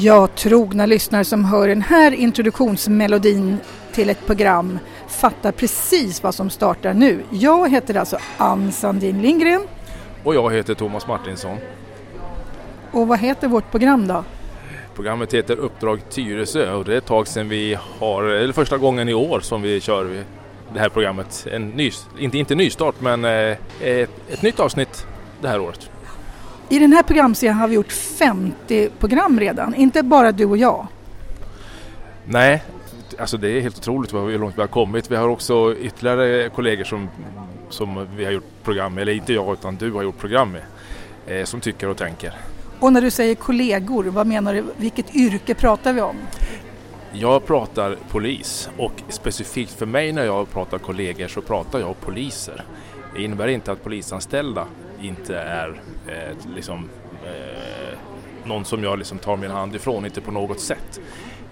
[0.00, 3.56] Jag trogna lyssnare som hör den här introduktionsmelodin
[3.92, 4.78] till ett program
[5.08, 7.22] fattar precis vad som startar nu.
[7.30, 9.60] Jag heter alltså Ann Sandin Lindgren.
[10.24, 11.56] Och jag heter Thomas Martinsson.
[12.92, 14.24] Och vad heter vårt program då?
[14.94, 19.08] Programmet heter Uppdrag Tyresö och det är ett tag sedan vi har, eller första gången
[19.08, 20.24] i år som vi kör
[20.74, 21.46] det här programmet.
[21.52, 25.06] En ny, inte, inte nystart men eh, ett, ett nytt avsnitt
[25.40, 25.91] det här året.
[26.72, 30.86] I den här programserien har vi gjort 50 program redan, inte bara du och jag.
[32.24, 32.62] Nej,
[33.18, 35.10] alltså det är helt otroligt hur långt vi har kommit.
[35.10, 37.08] Vi har också ytterligare kollegor som,
[37.70, 40.62] som vi har gjort program med, eller inte jag utan du har gjort program med,
[41.26, 42.32] eh, som tycker och tänker.
[42.80, 44.64] Och när du säger kollegor, vad menar du?
[44.76, 46.16] Vilket yrke pratar vi om?
[47.12, 52.64] Jag pratar polis och specifikt för mig när jag pratar kollegor så pratar jag poliser.
[53.14, 54.66] Det innebär inte att polisanställda
[55.02, 56.88] inte är eh, liksom,
[57.24, 57.98] eh,
[58.44, 61.00] någon som jag liksom tar min hand ifrån, inte på något sätt.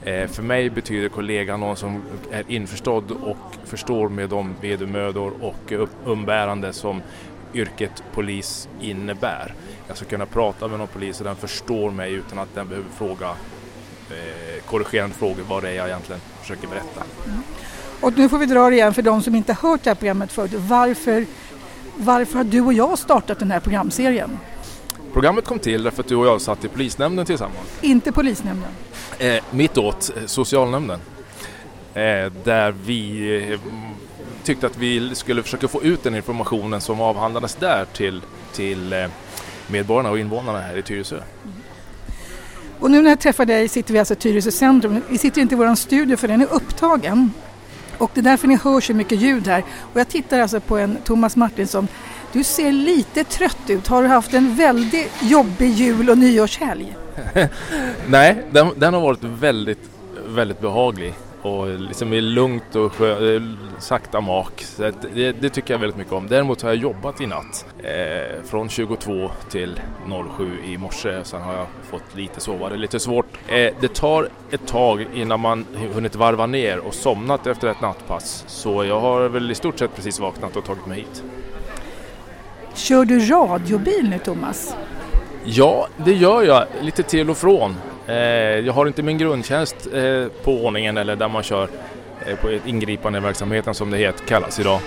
[0.05, 5.73] Eh, för mig betyder kollega någon som är införstådd och förstår med de vedermödor och
[6.05, 7.03] umbärande som
[7.55, 9.55] yrket polis innebär.
[9.89, 12.89] Jag ska kunna prata med någon polis och den förstår mig utan att den behöver
[12.91, 13.29] fråga
[14.11, 17.03] eh, korrigerande frågor vad det är jag egentligen försöker berätta.
[17.27, 17.43] Mm.
[18.01, 20.33] Och nu får vi dra det igen för de som inte hört det här programmet
[20.33, 20.53] förut.
[20.55, 21.27] Varför
[22.01, 24.39] varför har du och jag startat den här programserien?
[25.13, 27.79] Programmet kom till därför att du och jag satt i polisnämnden tillsammans.
[27.81, 28.71] Inte polisnämnden?
[29.19, 31.01] Eh, mittåt, eh, socialnämnden.
[31.95, 33.61] Eh, där vi eh,
[34.43, 39.07] tyckte att vi skulle försöka få ut den informationen som avhandlades där till, till eh,
[39.67, 41.17] medborgarna och invånarna här i Tyresö.
[41.17, 41.57] Mm.
[42.81, 45.03] Och nu när jag träffar dig sitter vi alltså i Tyresö centrum.
[45.09, 47.33] Vi sitter inte i vår studio för den är upptagen.
[48.01, 49.65] Och det är därför ni hör så mycket ljud här.
[49.93, 51.89] Och jag tittar alltså på en Thomas Martinsson.
[52.33, 53.87] Du ser lite trött ut.
[53.87, 56.97] Har du haft en väldigt jobbig jul och nyårshelg?
[58.07, 59.91] Nej, den, den har varit väldigt,
[60.27, 63.43] väldigt behaglig och liksom är lugnt och skö, eh,
[63.79, 64.63] sakta mak.
[64.63, 66.27] Så det, det, tycker jag väldigt mycket om.
[66.29, 69.81] Däremot har jag jobbat i natt eh, från 22 till
[70.37, 71.25] 07 i morse.
[71.25, 72.69] Sen har jag fått lite sova.
[72.69, 73.27] Det är lite svårt.
[73.49, 78.45] Eh, det tar ett tag innan man hunnit varva ner och somnat efter ett nattpass.
[78.47, 81.23] Så jag har väl i stort sett precis vaknat och tagit mig hit.
[82.75, 84.75] Kör du radiobil nu Thomas?
[85.45, 87.75] Ja, det gör jag lite till och från.
[88.11, 91.69] Eh, jag har inte min grundtjänst eh, på ordningen eller där man kör
[92.27, 94.81] eh, på ingripande verksamheten som det heter, kallas idag.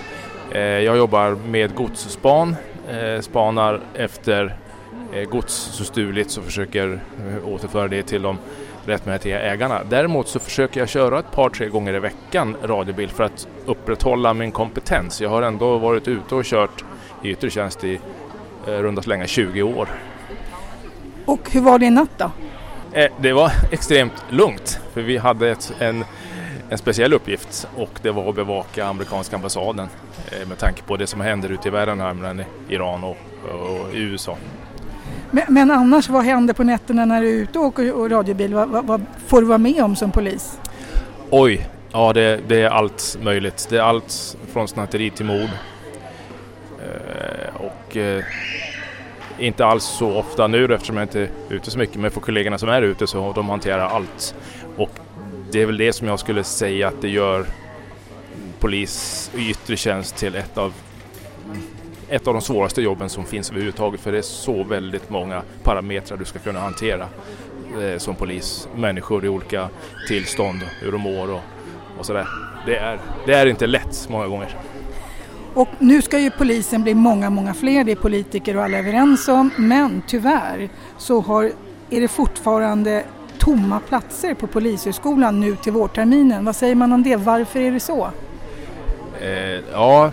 [0.55, 2.55] Jag jobbar med godsspan,
[3.21, 4.55] spanar efter
[5.29, 6.99] gods så stuligt och försöker
[7.45, 8.37] återföra det till de
[8.85, 9.81] rättmätiga ägarna.
[9.89, 14.33] Däremot så försöker jag köra ett par, tre gånger i veckan radiobil för att upprätthålla
[14.33, 15.21] min kompetens.
[15.21, 16.83] Jag har ändå varit ute och kört
[17.23, 17.99] i yttre tjänst i
[18.65, 19.87] runda slänga 20 år.
[21.25, 22.31] Och hur var det i natt då?
[22.93, 26.05] Eh, det var extremt lugnt för vi hade ett, en,
[26.69, 29.87] en speciell uppgift och det var att bevaka amerikanska ambassaden
[30.31, 33.17] eh, med tanke på det som händer ute i världen här mellan Iran och,
[33.49, 34.37] och USA.
[35.31, 38.53] Men, men, annars, vad händer på nätterna när du är ute och åker och radiobil?
[38.53, 40.59] Vad, vad, vad, får du vara med om som polis?
[41.29, 43.67] Oj, ja det, det, är allt möjligt.
[43.69, 45.49] Det är allt från snatteri till mord.
[46.79, 48.23] Eh, och eh,
[49.43, 52.57] inte alls så ofta nu eftersom jag inte är ute så mycket, men för kollegorna
[52.57, 54.35] som är ute så de hanterar allt.
[54.77, 54.89] Och
[55.51, 57.45] det är väl det som jag skulle säga att det gör
[58.59, 60.73] polis i yttre tjänst till ett av
[62.09, 66.17] ett av de svåraste jobben som finns överhuvudtaget för det är så väldigt många parametrar
[66.17, 67.07] du ska kunna hantera
[67.81, 68.67] eh, som polis.
[68.75, 69.69] Människor i olika
[70.07, 71.41] tillstånd, hur de mår och,
[71.99, 72.27] och sådär.
[72.65, 74.55] Det är, det är inte lätt många gånger.
[75.53, 79.27] Och nu ska ju polisen bli många, många fler, det är politiker och alla överens
[79.27, 79.51] om.
[79.57, 81.51] Men tyvärr så har,
[81.89, 83.03] är det fortfarande
[83.37, 86.45] tomma platser på Polishögskolan nu till vårterminen.
[86.45, 87.15] Vad säger man om det?
[87.15, 88.09] Varför är det så?
[89.21, 90.11] Eh, ja,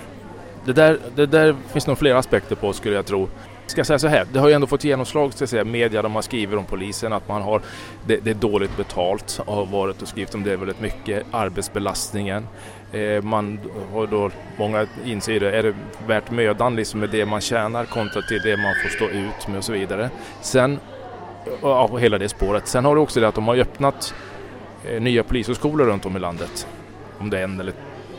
[0.64, 3.28] det där, det där finns nog flera aspekter på skulle jag tro
[3.70, 6.02] ska jag säga så här, det har ju ändå fått genomslag ska jag säga, media
[6.02, 7.62] de har skrivit om polisen att man har
[8.06, 12.46] det, det är dåligt betalt har varit och skrivit om det väldigt mycket, arbetsbelastningen.
[12.92, 13.60] Eh, man
[13.92, 15.74] har då, många inser det, är det
[16.06, 19.58] värt mödan liksom med det man tjänar kontra till det man får stå ut med
[19.58, 20.10] och så vidare.
[20.40, 20.78] Sen,
[21.62, 22.66] ja, hela det spåret.
[22.66, 24.14] Sen har du också det att de har öppnat
[24.84, 26.66] eh, nya polishögskolor runt om i landet.
[27.18, 27.74] Om det är en eller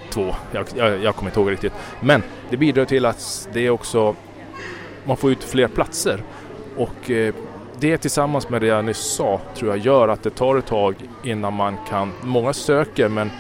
[0.09, 1.73] två, jag, jag, jag kommer inte ihåg riktigt.
[2.01, 4.15] Men det bidrar till att det är också
[5.03, 6.23] man får ut fler platser.
[6.77, 7.33] Och eh,
[7.79, 10.95] det tillsammans med det jag nyss sa tror jag gör att det tar ett tag
[11.23, 13.31] innan man kan, många söker men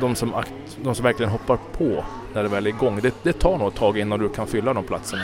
[0.00, 0.32] de som,
[0.82, 2.04] de som verkligen hoppar på
[2.34, 4.74] när det väl är igång, det, det tar nog ett tag innan du kan fylla
[4.74, 5.22] de platserna.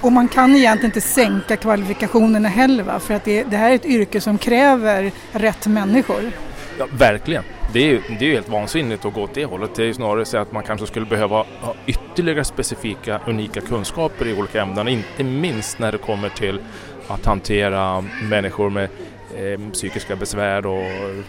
[0.00, 3.00] Och man kan egentligen inte sänka kvalifikationerna heller va?
[3.00, 6.32] för att det, det här är ett yrke som kräver rätt människor.
[6.78, 7.42] Ja, verkligen.
[7.72, 9.74] Det är, ju, det är ju helt vansinnigt att gå åt det hållet.
[9.74, 14.26] Det är ju snarare så att man kanske skulle behöva ha ytterligare specifika, unika kunskaper
[14.26, 14.88] i olika ämnen.
[14.88, 16.60] Inte minst när det kommer till
[17.08, 18.88] att hantera människor med
[19.36, 21.24] Eh, psykiska besvär och mm,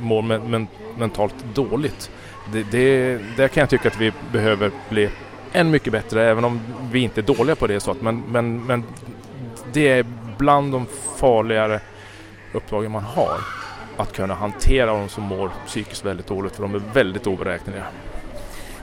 [0.00, 0.66] mår men, men,
[0.98, 2.10] mentalt dåligt.
[2.52, 5.10] Det, det, där kan jag tycka att vi behöver bli
[5.52, 6.60] än mycket bättre, även om
[6.92, 7.80] vi inte är dåliga på det.
[7.80, 8.84] Så att, men, men, men
[9.72, 10.06] det är
[10.38, 11.80] bland de farligare
[12.52, 13.40] uppdragen man har.
[13.96, 17.84] Att kunna hantera de som mår psykiskt väldigt dåligt, för de är väldigt oberäkneliga.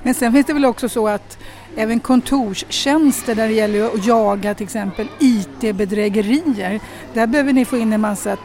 [0.04, 1.38] Men sen finns det väl också så att
[1.78, 6.80] även kontorstjänster där det gäller att jaga till exempel IT-bedrägerier.
[7.14, 8.38] Där behöver ni få in en massa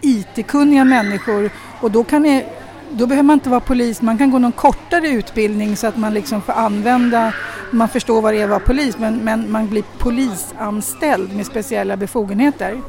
[0.00, 1.50] IT-kunniga människor
[1.80, 2.44] och då, kan ni,
[2.90, 6.14] då behöver man inte vara polis, man kan gå någon kortare utbildning så att man
[6.14, 7.34] liksom får använda,
[7.70, 11.96] man förstår vad det är att vara polis men, men man blir polisanställd med speciella
[11.96, 12.80] befogenheter.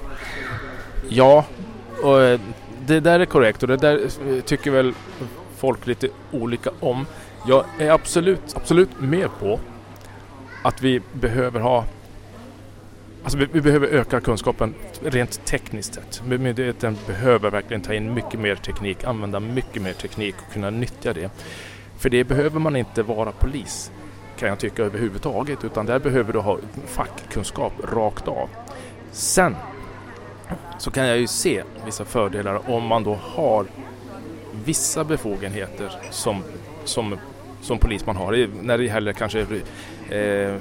[1.10, 1.46] Ja,
[2.04, 2.40] och eh,
[2.86, 4.94] det där är korrekt och det där eh, tycker väl
[5.58, 7.06] folk lite olika om.
[7.48, 9.60] Jag är absolut, absolut med på
[10.62, 11.86] att vi behöver ha
[13.24, 16.22] Alltså vi, vi, behöver öka kunskapen rent tekniskt sett.
[16.26, 21.14] Myndigheten behöver verkligen ta in mycket mer teknik, använda mycket mer teknik och kunna nyttja
[21.14, 21.32] det.
[21.98, 23.92] För det behöver man inte vara polis
[24.42, 28.50] kan jag tycka överhuvudtaget utan där behöver du ha fackkunskap rakt av.
[29.12, 29.56] Sen
[30.80, 33.66] så kan jag ju se vissa fördelar om man då har
[34.66, 36.44] vissa befogenheter som,
[36.86, 37.18] som,
[37.62, 39.46] som polisman har när det gäller kanske
[40.12, 40.56] eh,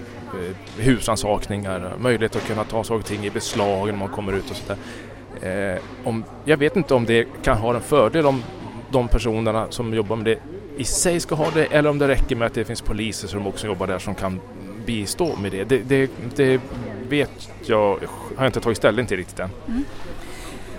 [0.79, 4.57] husrannsakningar, möjlighet att kunna ta saker och ting i beslag när man kommer ut och
[4.57, 4.77] sådär.
[5.43, 8.43] Eh, om, jag vet inte om det kan ha en fördel om
[8.91, 10.39] de personerna som jobbar med det
[10.77, 13.47] i sig ska ha det eller om det räcker med att det finns poliser som
[13.47, 14.41] också jobbar där som kan
[14.87, 15.65] bistå med det.
[15.65, 16.61] Det, det, det
[17.09, 17.89] vet jag,
[18.37, 19.51] har jag inte tagit ställning till riktigt än.
[19.69, 19.85] Mm.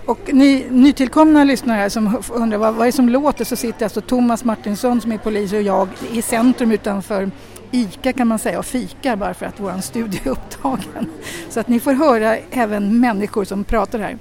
[0.05, 4.01] Och ni nytillkomna lyssnare som undrar vad, vad är det som låter så sitter alltså
[4.01, 7.31] Thomas Martinsson som är polis och jag i centrum utanför
[7.71, 11.05] ICA kan man säga och fikar bara för att vår studio är upptagen.
[11.49, 14.17] Så att ni får höra även människor som pratar här.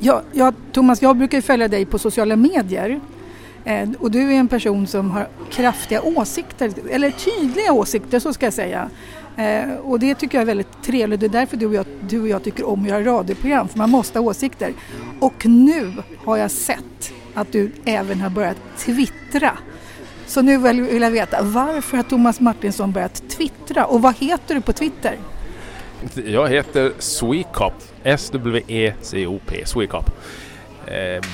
[0.00, 3.00] Ja, ja, Thomas, jag brukar följa dig på sociala medier
[3.64, 8.46] eh, och du är en person som har kraftiga åsikter, eller tydliga åsikter så ska
[8.46, 8.90] jag säga.
[9.36, 11.20] Eh, och det tycker jag är väldigt trevligt.
[11.20, 13.78] Det är därför du och, jag, du och jag tycker om att göra radioprogram, för
[13.78, 14.72] man måste ha åsikter.
[15.20, 15.92] Och nu
[16.24, 19.58] har jag sett att du även har börjat twittra.
[20.26, 24.60] Så nu vill jag veta, varför har Thomas Martinsson börjat twittra och vad heter du
[24.60, 25.18] på Twitter?
[26.26, 30.10] Jag heter Swecop, S-W-E-C-O-P, Swecop.
[30.86, 31.24] Eh,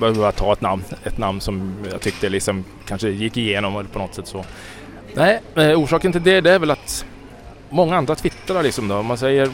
[0.00, 4.14] behöver ta ett namn, ett namn som jag tyckte liksom kanske gick igenom på något
[4.14, 4.44] sätt så.
[5.14, 7.04] Nej, eh, orsaken till det, det är väl att
[7.70, 9.02] många andra twittrar liksom då.
[9.02, 9.50] Man säger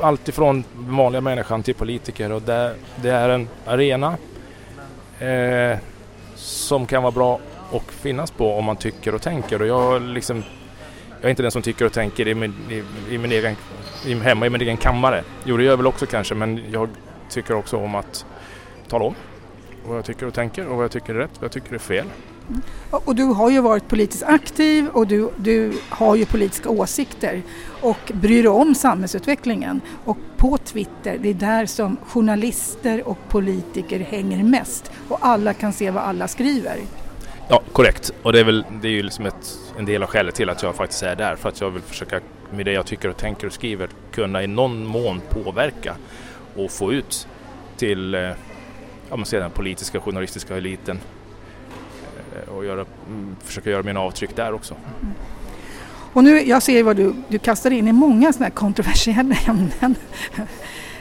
[0.00, 4.16] allt ifrån vanliga människan till politiker och det, det är en arena
[5.18, 5.78] eh,
[6.34, 7.40] som kan vara bra
[7.70, 10.42] och finnas på om man tycker och tänker och jag liksom
[11.20, 12.82] jag är inte den som tycker och tänker i min, i,
[13.14, 13.56] i min egen,
[14.06, 15.24] i, hemma i min egen kammare.
[15.44, 16.88] Jo, det gör jag väl också kanske, men jag
[17.30, 18.26] tycker också om att
[18.88, 19.14] tala om
[19.86, 21.74] vad jag tycker och tänker och vad jag tycker är rätt, och vad jag tycker
[21.74, 22.06] är fel.
[22.48, 22.62] Mm.
[22.90, 27.42] Och du har ju varit politiskt aktiv och du, du har ju politiska åsikter
[27.80, 29.80] och bryr dig om samhällsutvecklingen.
[30.04, 35.72] Och på Twitter, det är där som journalister och politiker hänger mest och alla kan
[35.72, 36.76] se vad alla skriver.
[37.48, 38.12] Ja, korrekt.
[38.22, 40.62] Och det är, väl, det är ju liksom ett, en del av skälet till att
[40.62, 41.36] jag faktiskt är där.
[41.36, 44.46] För att jag vill försöka med det jag tycker och tänker och skriver kunna i
[44.46, 45.96] någon mån påverka
[46.56, 47.28] och få ut
[47.76, 48.20] till eh,
[49.10, 51.00] ja, man ser den politiska journalistiska eliten
[52.34, 54.74] eh, och göra, mm, försöka göra mina avtryck där också.
[54.74, 55.14] Mm.
[56.12, 59.94] Och nu, jag ser vad du, du kastar in i många sådana här kontroversiella ämnen.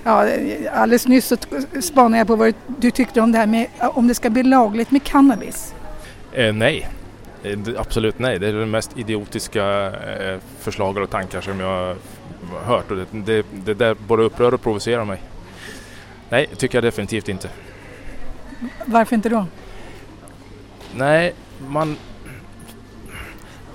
[0.08, 0.30] Ja,
[0.74, 1.38] alldeles nyss så
[1.82, 4.92] spanade jag på vad du tyckte om det här med om det ska bli lagligt
[4.92, 5.74] med cannabis.
[6.38, 6.88] Eh, nej,
[7.44, 8.40] eh, absolut nej.
[8.40, 11.96] Det är det mest idiotiska eh, förslag och tankar som jag
[12.52, 15.22] har hört och det, det, det där både upprör och provocerar mig.
[16.30, 17.50] Nej, tycker jag definitivt inte.
[18.86, 19.46] Varför inte då?
[20.96, 21.34] Nej,
[21.68, 21.98] man...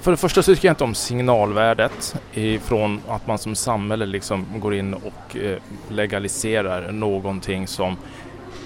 [0.00, 4.46] För det första så tycker jag inte om signalvärdet ifrån att man som samhälle liksom
[4.56, 7.96] går in och eh, legaliserar någonting som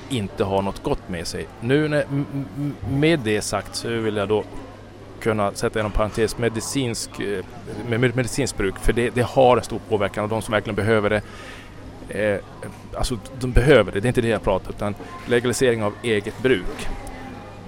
[0.09, 1.47] inte har något gott med sig.
[1.61, 2.05] Nu när,
[2.91, 4.45] med det sagt så vill jag då
[5.21, 7.45] kunna sätta inom parentes medicinsk, eh,
[7.89, 11.11] med medicinskt bruk för det, det, har en stor påverkan och de som verkligen behöver
[11.11, 11.23] det
[12.09, 12.41] eh,
[12.97, 14.95] alltså de behöver det, det är inte det jag pratar utan
[15.27, 16.89] legalisering av eget bruk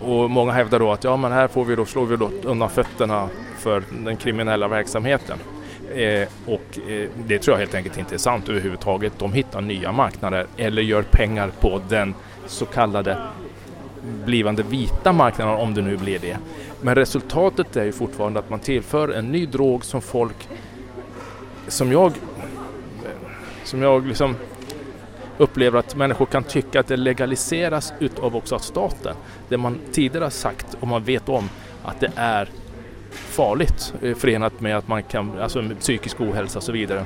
[0.01, 2.71] och många hävdar då att ja, men här får vi då, slår vi då undan
[2.71, 3.29] fötterna
[3.59, 5.39] för den kriminella verksamheten.
[5.95, 9.13] Eh, och eh, det tror jag helt enkelt inte är sant överhuvudtaget.
[9.19, 12.15] De hittar nya marknader eller gör pengar på den
[12.47, 13.19] så kallade
[14.25, 16.39] blivande vita marknaden om det nu blir det.
[16.81, 20.49] Men resultatet är ju fortfarande att man tillför en ny drog som folk
[21.69, 22.13] som jag
[23.65, 24.37] som jag liksom
[25.39, 29.17] upplever att människor kan tycka att det legaliseras utav också staten.
[29.49, 31.49] Det man tidigare har sagt och man vet om
[31.83, 32.49] att det är
[33.17, 37.05] farligt eh, förenat med att man kan, alltså psykisk ohälsa och så vidare.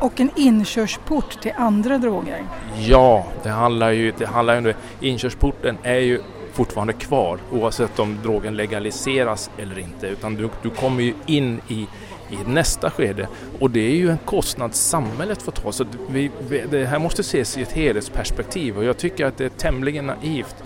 [0.00, 2.42] Och en inkörsport till andra droger?
[2.78, 4.74] Ja, det handlar ju, det handlar ju om det.
[5.00, 6.20] Inkörsporten är ju
[6.52, 11.86] fortfarande kvar oavsett om drogen legaliseras eller inte utan du, du kommer ju in i
[12.30, 13.28] i nästa skede.
[13.60, 15.72] Och det är ju en kostnad samhället får ta.
[15.72, 16.30] Så vi,
[16.70, 20.56] det här måste ses i ett helhetsperspektiv och jag tycker att det är tämligen naivt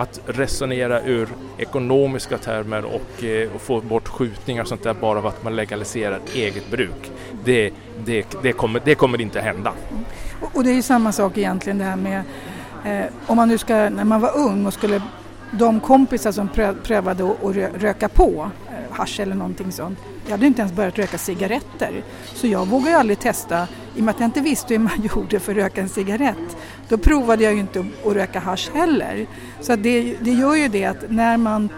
[0.00, 1.28] att resonera ur
[1.58, 5.56] ekonomiska termer och, eh, och, få bort skjutningar och sånt där bara för att man
[5.56, 7.12] legaliserar eget bruk.
[7.44, 7.72] Det,
[8.04, 9.72] det, det, kommer, det kommer inte hända.
[10.54, 12.22] Och det är ju samma sak egentligen det här med
[12.84, 15.02] eh, om man nu ska, när man var ung och skulle
[15.50, 16.48] de kompisar som
[16.82, 19.98] prövade att röka på eh, hash eller någonting sånt.
[20.24, 22.02] Jag hade inte ens börjat röka cigaretter.
[22.34, 25.40] Så jag vågade aldrig testa, i och med att jag inte visste hur man gjorde
[25.40, 26.56] för att röka en cigarett.
[26.90, 29.26] Då provade jag ju inte att röka hash heller.
[29.60, 31.68] Så det, det gör ju det att när man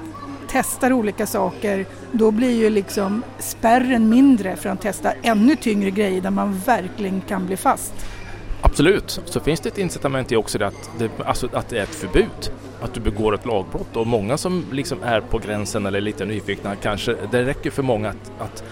[0.49, 6.21] testar olika saker då blir ju liksom spärren mindre för att testa ännu tyngre grejer
[6.21, 7.93] där man verkligen kan bli fast.
[8.63, 11.83] Absolut, så finns det ett incitament i också det att det, alltså att det är
[11.83, 12.53] ett förbud.
[12.83, 16.77] Att du begår ett lagbrott och många som liksom är på gränsen eller lite nyfikna
[16.77, 18.65] kanske, det räcker för många att, att,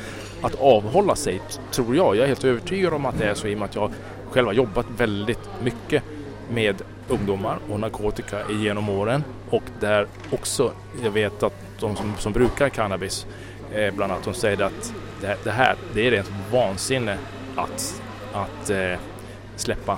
[0.43, 2.17] att avhålla sig, tror jag.
[2.17, 3.93] Jag är helt övertygad om att det är så i och med att jag
[4.31, 6.03] själv har jobbat väldigt mycket
[6.51, 12.33] med ungdomar och narkotika genom åren och där också, jag vet att de som, som
[12.33, 13.27] brukar cannabis
[13.73, 17.19] eh, bland annat, de säger att det, det, här, det är rent vansinne
[17.57, 18.03] att,
[18.33, 18.99] att eh,
[19.57, 19.93] släppa,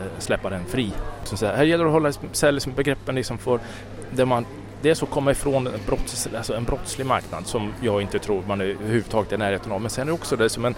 [0.00, 0.92] eh, släppa den fri.
[1.24, 3.60] Så här, här gäller det att hålla liksom, isär liksom begreppen liksom för
[4.10, 4.46] där man
[4.82, 8.60] dels att komma ifrån en, brotts, alltså en brottslig marknad som jag inte tror man
[8.60, 9.80] är överhuvudtaget är i närheten av.
[9.80, 10.74] Men sen är det också det som en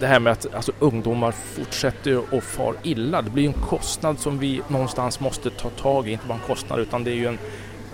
[0.00, 3.22] det här med att alltså, ungdomar fortsätter att far illa.
[3.22, 6.12] Det blir en kostnad som vi någonstans måste ta tag i.
[6.12, 7.38] Inte bara en kostnad utan det är ju en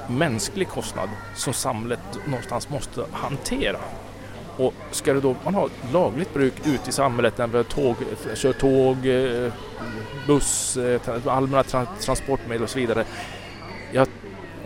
[0.09, 3.79] mänsklig kostnad som samhället någonstans måste hantera.
[4.57, 7.97] Och ska det då, man ha lagligt bruk ute i samhället när vi tåg,
[8.35, 9.53] kör tåg, eh,
[10.27, 11.63] buss, eh, allmänna
[12.01, 13.05] transportmedel och så vidare.
[13.93, 14.09] Jag,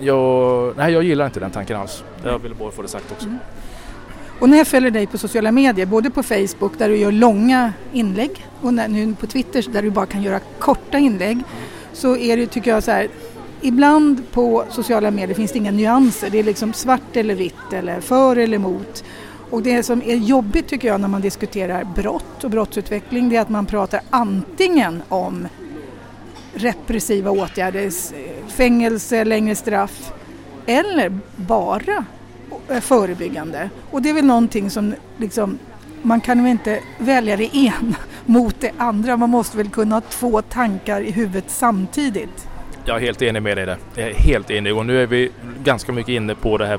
[0.00, 2.04] jag, nej, jag gillar inte den tanken alls.
[2.24, 3.26] Jag ville bara få det sagt också.
[3.26, 3.38] Mm.
[4.40, 7.72] Och när jag följer dig på sociala medier, både på Facebook där du gör långa
[7.92, 11.38] inlägg och nu på Twitter där du bara kan göra korta inlägg,
[11.92, 13.08] så är det tycker jag så här,
[13.60, 16.30] ibland på sociala medier finns det inga nyanser.
[16.30, 19.04] Det är liksom svart eller vitt eller för eller emot.
[19.50, 23.40] Och det som är jobbigt tycker jag när man diskuterar brott och brottsutveckling det är
[23.40, 25.48] att man pratar antingen om
[26.54, 27.90] repressiva åtgärder,
[28.50, 30.12] fängelse, längre straff
[30.66, 32.04] eller bara
[32.80, 33.70] förebyggande.
[33.90, 35.58] Och det är väl någonting som liksom,
[36.02, 39.16] man kan väl inte välja det ena mot det andra.
[39.16, 42.48] Man måste väl kunna ha två tankar i huvudet samtidigt.
[42.84, 43.78] Jag är helt enig med dig där.
[43.94, 45.30] Jag är helt enig och nu är vi
[45.64, 46.78] ganska mycket inne på det här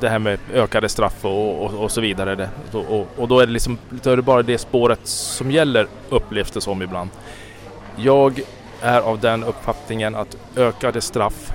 [0.00, 2.34] det här med ökade straff och, och, och så vidare.
[2.34, 5.86] Det, och, och, då är, det liksom, då är det bara det spåret som gäller
[6.08, 7.10] upplevs det som ibland.
[7.96, 8.40] Jag
[8.80, 11.52] är av den uppfattningen att ökade straff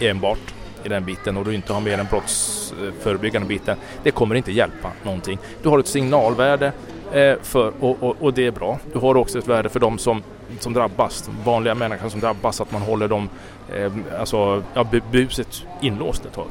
[0.00, 4.52] enbart i den biten och du inte har med den brottsförebyggande biten, det kommer inte
[4.52, 5.38] hjälpa någonting.
[5.62, 6.72] Du har ett signalvärde
[7.12, 8.78] eh, för, och, och, och, det är bra.
[8.92, 10.22] Du har också ett värde för de som,
[10.58, 13.28] som drabbas, vanliga människor som drabbas, att man håller dem,
[13.74, 16.46] eh, alltså ja, buset inlåst ett tag.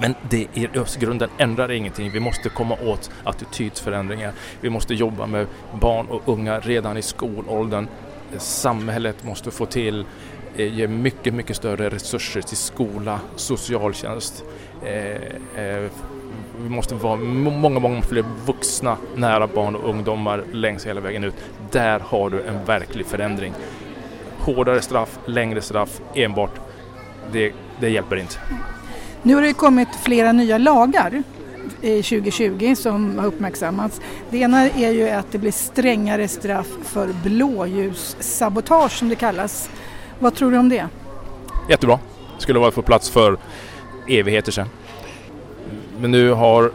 [0.00, 0.68] Men det i
[0.98, 2.10] grunden ändrar ingenting.
[2.10, 4.32] Vi måste komma åt attitydsförändringar.
[4.60, 5.46] Vi måste jobba med
[5.80, 7.86] barn och unga redan i skolåldern.
[8.38, 10.04] Samhället måste få till
[10.56, 14.44] Eh, ge mycket, mycket större resurser till skola, socialtjänst.
[14.84, 15.90] Eh, eh,
[16.62, 21.34] vi måste vara många, många fler vuxna nära barn och ungdomar längs hela vägen ut.
[21.70, 23.52] Där har du en verklig förändring.
[24.38, 26.60] Hårdare straff, längre straff enbart,
[27.32, 28.34] det, det hjälper inte.
[29.22, 31.22] Nu har det kommit flera nya lagar
[31.80, 34.00] 2020 som har uppmärksammats.
[34.30, 39.70] Det ena är ju att det blir strängare straff för blåljussabotage som det kallas.
[40.22, 40.88] Vad tror du om det?
[41.68, 41.98] Jättebra.
[42.38, 43.38] Skulle varit på plats för
[44.08, 44.68] evigheter sedan.
[46.00, 46.72] Men nu har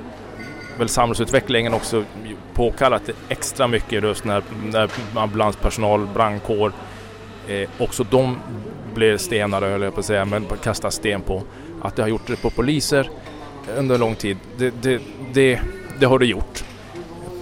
[0.80, 2.04] väl samhällsutvecklingen också
[2.54, 6.72] påkallat extra mycket just när, när ambulanspersonal, brandkår,
[7.48, 8.38] eh, också de
[8.94, 11.44] blir stenade höll jag på att säga, men kastar sten på.
[11.82, 13.10] Att det har gjort det på poliser
[13.78, 15.02] under lång tid, det, det,
[15.34, 15.60] det,
[16.00, 16.64] det har det gjort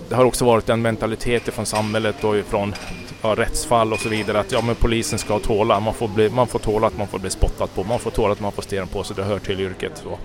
[0.09, 2.73] det har också varit en mentalitet från samhället och från
[3.21, 5.79] ja, rättsfall och så vidare att ja, men polisen ska tåla.
[5.79, 7.83] Man får, bli, man får tåla att man får bli spottad på.
[7.83, 9.15] Man får tåla att man får sten på sig.
[9.15, 10.03] Det hör till yrket.
[10.03, 10.17] Så.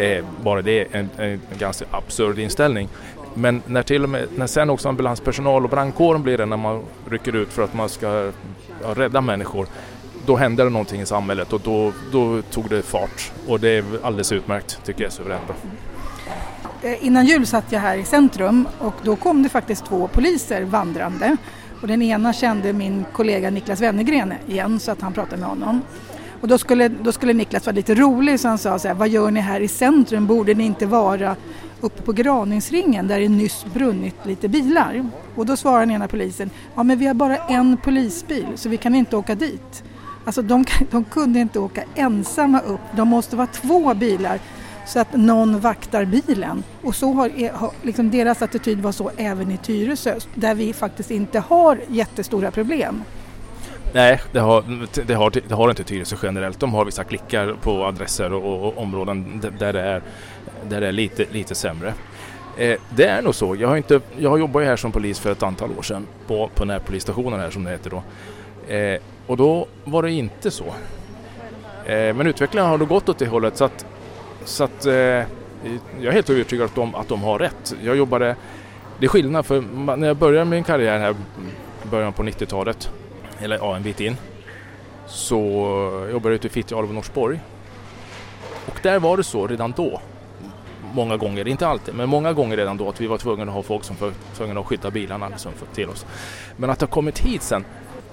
[0.00, 2.88] Eh, bara det är en, en, ganska absurd inställning.
[3.34, 6.82] Men när, till och med, när sen också ambulanspersonal och brandkåren blir det när man
[7.10, 8.32] rycker ut för att man ska
[8.82, 9.66] ja, rädda människor
[10.26, 13.32] då hände det någonting i samhället och då, då tog det fart.
[13.46, 15.42] Och det är alldeles utmärkt tycker jag suveränt.
[16.86, 20.62] Eh, innan jul satt jag här i centrum och då kom det faktiskt två poliser
[20.62, 21.36] vandrande.
[21.82, 25.82] Och den ena kände min kollega Niklas Wennergren igen så att han pratade med honom.
[26.40, 29.08] Och då skulle, då skulle Niklas vara lite rolig så han sa så här, vad
[29.08, 30.26] gör ni här i centrum?
[30.26, 31.36] Borde ni inte vara
[31.80, 35.10] uppe på Graningsringen där det nyss brunnit lite bilar?
[35.34, 38.76] Och då svarade den ena polisen, ja men vi har bara en polisbil så vi
[38.76, 39.84] kan inte åka dit.
[40.24, 44.40] Alltså de, de kunde inte åka ensamma upp, de måste vara två bilar
[44.86, 46.64] så att någon vaktar bilen.
[46.82, 51.10] Och så har, har liksom deras attityd var så även i Tyresö där vi faktiskt
[51.10, 53.02] inte har jättestora problem.
[53.92, 54.64] Nej, det har,
[55.06, 56.60] det har, det har inte Tyresö generellt.
[56.60, 60.02] De har vissa klickar på adresser och, och områden där det är,
[60.68, 61.94] där det är lite, lite sämre.
[62.56, 63.56] Eh, det är nog så.
[63.56, 66.50] Jag har, inte, jag har jobbat här som polis för ett antal år sedan på,
[66.54, 68.02] på närpolisstationen här som det heter då.
[68.74, 70.64] Eh, och då var det inte så.
[71.84, 73.86] Eh, men utvecklingen har då gått åt det hållet så att,
[74.46, 75.26] så att eh, jag
[76.00, 77.74] är helt övertygad om att de har rätt.
[77.82, 78.36] Jag jobbade,
[78.98, 79.60] det är skillnad för
[79.96, 81.14] när jag började min karriär här
[81.84, 82.90] i början på 90-talet,
[83.38, 84.16] eller ja en bit in,
[85.06, 85.38] så
[86.12, 87.40] jobbade jag ute i Fittja, Alv och Norsborg.
[88.66, 90.00] Och där var det så redan då,
[90.94, 93.62] många gånger, inte alltid, men många gånger redan då att vi var tvungna att ha
[93.62, 96.06] folk som var tvungna att skydda bilarna liksom, till oss.
[96.56, 97.64] Men att det har kommit hit sen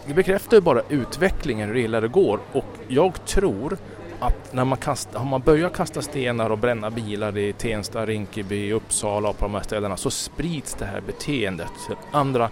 [0.05, 3.77] det bekräftar ju bara utvecklingen hur illa det går och jag tror
[4.27, 8.71] att när man, kastar, har man börjar kasta stenar och bränna bilar i Tensta, Rinkeby,
[8.71, 12.49] Uppsala och på de här ställena så sprids det här beteendet till andra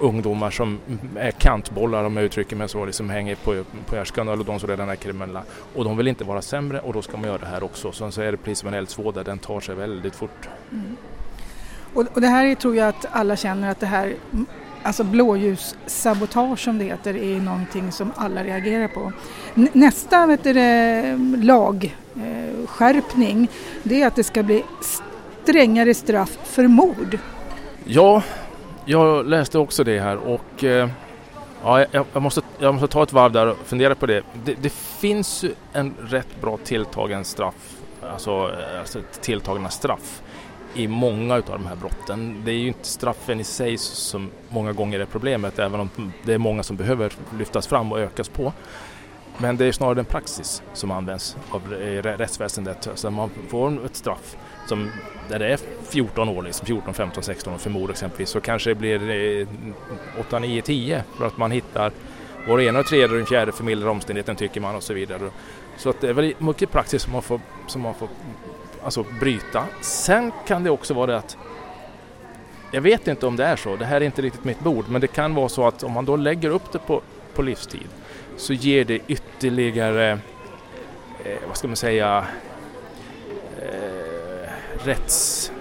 [0.00, 0.78] ungdomar som
[1.16, 4.68] är kantbollar om jag uttrycker mig så, liksom hänger på, på härskan eller de som
[4.68, 5.42] redan är kriminella.
[5.74, 7.92] Och de vill inte vara sämre och då ska man göra det här också.
[7.92, 10.48] Sen så är det precis som en eldsvåda, den tar sig väldigt fort.
[10.72, 10.96] Mm.
[11.94, 14.14] Och, och, det här är, tror jag att alla känner att det här
[14.82, 19.12] Alltså blåljussabotage som det heter är någonting som alla reagerar på.
[19.54, 20.52] Nästa vet du,
[21.36, 23.48] lagskärpning eh,
[23.82, 24.64] det är att det ska bli
[25.42, 27.18] strängare straff för mord.
[27.84, 28.22] Ja,
[28.84, 30.88] jag läste också det här och eh,
[31.62, 34.22] ja, jag, måste, jag måste ta ett varv där och fundera på det.
[34.44, 37.76] Det, det finns ju en rätt bra tilltagen straff,
[38.12, 40.22] alltså, eh, alltså tilltagna straff
[40.74, 42.42] i många av de här brotten.
[42.44, 46.32] Det är ju inte straffen i sig som många gånger är problemet, även om det
[46.32, 48.52] är många som behöver lyftas fram och ökas på.
[49.38, 51.68] Men det är snarare den praxis som används av
[52.02, 52.88] rättsväsendet.
[52.94, 54.90] Så man får ett straff som,
[55.28, 55.58] där det är
[55.90, 59.46] 14 år, liksom 14, 15, 16 år för mord exempelvis, så kanske det blir
[60.20, 61.92] 8, 9, 10 för att man hittar
[62.48, 65.30] var ena och tredje och den fjärde förmildrar omständigheten tycker man och så vidare.
[65.76, 68.08] Så att det är väl mycket praxis som man får, som man får
[68.84, 69.64] alltså bryta.
[69.80, 71.36] Sen kan det också vara det att
[72.72, 75.00] jag vet inte om det är så, det här är inte riktigt mitt bord, men
[75.00, 77.02] det kan vara så att om man då lägger upp det på,
[77.34, 77.88] på livstid
[78.36, 80.10] så ger det ytterligare,
[81.24, 82.26] eh, vad ska man säga,
[83.62, 84.50] eh,
[84.84, 85.52] rätts,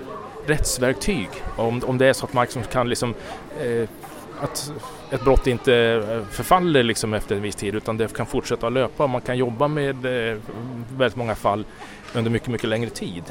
[0.46, 1.30] rättsverktyg.
[1.56, 3.14] Om, om det är så att man liksom kan liksom,
[3.62, 3.90] eh,
[4.42, 4.72] att
[5.12, 9.08] ett brott inte eh, förfaller liksom efter en viss tid utan det kan fortsätta löpa.
[9.08, 10.38] Man kan jobba med eh,
[10.98, 11.66] väldigt många fall
[12.14, 13.24] under mycket, mycket längre tid.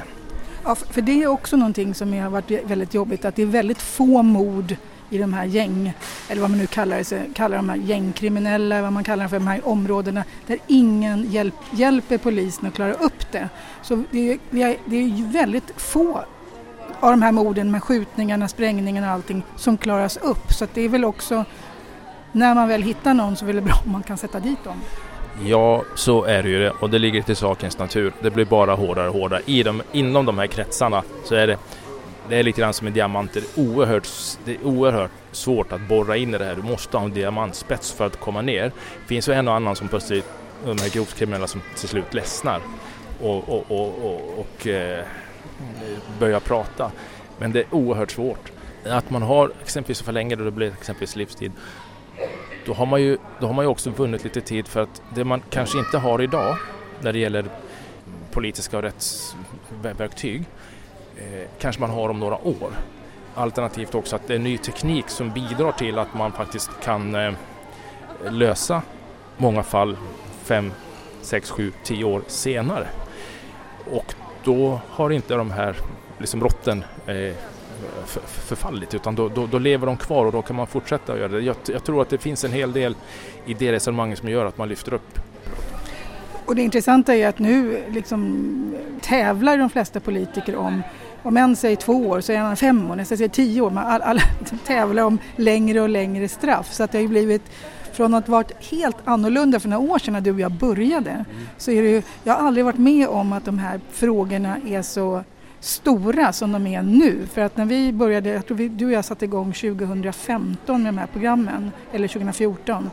[0.65, 3.83] Ja, för det är också någonting som har varit väldigt jobbigt att det är väldigt
[3.83, 4.77] få mord
[5.11, 5.93] i de här gäng,
[6.29, 9.39] eller vad man nu kallar det, kallar de här gängkriminella, vad man kallar det för,
[9.39, 13.49] de här områdena där ingen hjälp, hjälper polisen att klara upp det.
[13.83, 14.39] Så det är,
[14.87, 16.25] det är väldigt få
[17.01, 20.53] av de här morden med skjutningarna, sprängningarna och allting som klaras upp.
[20.53, 21.45] Så det är väl också,
[22.33, 24.81] när man väl hittar någon så är det bra om man kan sätta dit dem.
[25.45, 28.13] Ja, så är det ju det och det ligger till sakens natur.
[28.23, 29.43] Det blir bara hårdare och hårdare.
[29.47, 31.59] I de, inom de här kretsarna så är det,
[32.29, 33.33] det är lite grann som en diamant.
[33.33, 34.09] Det är, oerhört,
[34.45, 36.55] det är oerhört svårt att borra in i det här.
[36.55, 38.65] Du måste ha en diamantspets för att komma ner.
[38.65, 40.27] Det finns ju en och annan som plötsligt,
[40.65, 42.61] de här grovt kriminella som till slut ledsnar
[43.21, 45.05] och, och, och, och, och eh,
[45.59, 46.91] Eh, börja prata.
[47.39, 48.53] Men det är oerhört svårt.
[48.85, 51.53] Att man har exempelvis för och då det blir exempelvis livstid
[52.69, 55.25] då har, man ju, då har man ju också vunnit lite tid för att det
[55.25, 56.57] man kanske inte har idag
[57.01, 57.45] när det gäller
[58.31, 60.45] politiska och rättsverktyg
[61.17, 62.71] eh, kanske man har om några år.
[63.35, 67.33] Alternativt också att det är ny teknik som bidrar till att man faktiskt kan eh,
[68.31, 68.83] lösa
[69.37, 69.97] många fall
[70.43, 70.73] fem,
[71.23, 72.87] sex, sju, tio år senare.
[73.91, 75.77] Och då har inte de här
[76.19, 77.35] liksom rotten eh,
[78.27, 81.29] förfallit utan då, då, då, lever de kvar och då kan man fortsätta att göra
[81.29, 81.41] det.
[81.41, 82.97] Jag, jag, tror att det finns en hel del
[83.47, 85.21] i det resonemanget som gör att man lyfter upp
[86.47, 90.83] och det intressanta är att nu liksom tävlar de flesta politiker om
[91.23, 93.71] om en säger två år så är en fem år, nästa säger tio år.
[93.71, 94.21] Man alla, all,
[94.67, 96.73] tävlar om längre och längre straff.
[96.73, 97.43] Så att det har ju blivit,
[97.99, 101.25] från att varit helt annorlunda för några år sedan när du och jag började, mm.
[101.57, 104.83] så är det ju, jag har aldrig varit med om att de här frågorna är
[104.83, 105.25] så
[105.61, 107.27] stora som de är nu.
[107.33, 110.95] För att när vi började, jag tror vi, du och jag satte igång 2015 med
[110.95, 112.91] de här programmen, eller 2014, mm.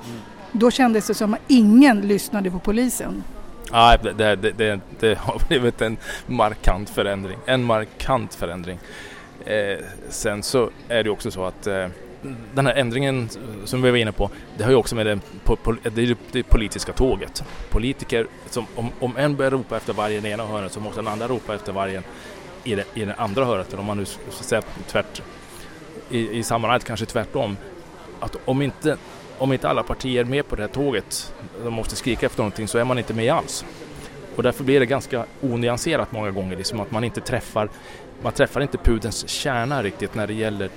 [0.52, 3.24] då kändes det som att ingen lyssnade på polisen.
[3.72, 7.38] Nej, det, det, det, det, har blivit en markant förändring.
[7.46, 8.80] En markant förändring.
[9.46, 11.88] Eh, sen så är det också så att eh,
[12.54, 13.30] den här ändringen
[13.66, 15.20] som vi var inne på, det har ju också med det,
[15.84, 17.44] det, det politiska tåget.
[17.70, 21.08] Politiker, som, om, om en börjar ropa efter vargen i ena hörnet så måste den
[21.08, 22.04] andra ropa efter vargen
[22.64, 23.74] i det, i det andra hörnet.
[23.74, 25.22] Om man nu säger tvärt,
[26.10, 27.58] i, i sammanhanget kanske tvärtom.
[28.20, 28.98] Att om inte
[29.38, 31.34] om inte alla partier är med på det här tåget,
[31.64, 33.66] de måste skrika efter någonting, så är man inte med alls.
[34.36, 37.70] Och därför blir det ganska onyanserat många gånger, liksom att man inte träffar,
[38.22, 40.70] man träffar inte pudens kärna riktigt när det gäller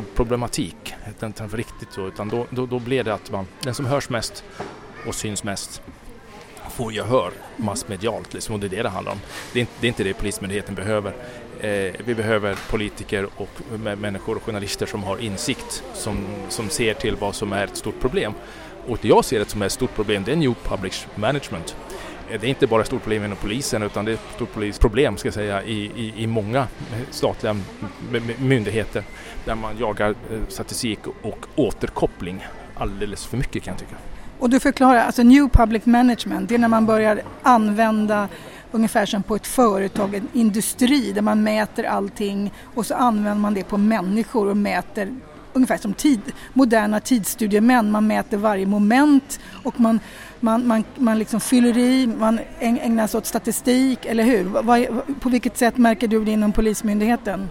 [0.00, 0.94] problematik.
[1.22, 4.44] Inte riktigt så, utan då, då, då blir det att man, den som hörs mest
[5.06, 5.82] och syns mest
[6.70, 9.20] får gehör massmedialt liksom, och det är det det handlar om.
[9.52, 11.14] Det är inte det, är inte det Polismyndigheten behöver.
[11.60, 13.60] Eh, vi behöver politiker och
[13.98, 18.00] människor och journalister som har insikt, som, som ser till vad som är ett stort
[18.00, 18.32] problem.
[18.86, 21.76] Och det jag ser det som är ett stort problem, det är New Public Management.
[22.30, 24.80] Eh, det är inte bara ett stort problem inom polisen utan det är ett stort
[24.80, 26.66] problem ska jag säga, i, i, i många
[27.10, 27.56] statliga
[28.38, 29.04] myndigheter
[29.44, 33.96] där man jagar eh, statistik och återkoppling alldeles för mycket kan jag tycka.
[34.38, 38.28] Och du förklarar, alltså New Public Management, det är när man börjar använda
[38.72, 43.54] ungefär som på ett företag, en industri där man mäter allting och så använder man
[43.54, 45.16] det på människor och mäter
[45.52, 46.20] ungefär som tid,
[46.52, 47.90] moderna tidsstudiemän.
[47.90, 50.00] Man mäter varje moment och man,
[50.40, 54.50] man, man, man liksom fyller i, man ägnar sig åt statistik, eller hur?
[55.20, 57.50] På vilket sätt märker du det inom Polismyndigheten?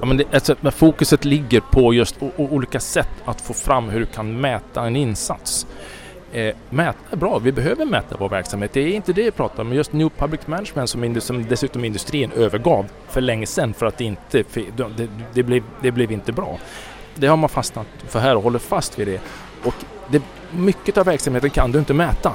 [0.00, 4.06] Ja, men det, alltså, fokuset ligger på just olika sätt att få fram hur du
[4.06, 5.66] kan mäta en insats.
[6.32, 8.72] Eh, mäta är bra, vi behöver mäta vår verksamhet.
[8.72, 9.72] Det är inte det jag pratar om.
[9.72, 14.04] Just New Public Management som, som dessutom industrin övergav för länge sedan för att det
[14.04, 14.44] inte,
[14.96, 16.58] det, det, blev, det blev inte bra.
[17.20, 19.20] Det har man fastnat för här och håller fast vid det.
[19.64, 19.74] Och
[20.08, 22.32] det, mycket av verksamheten kan du inte mäta.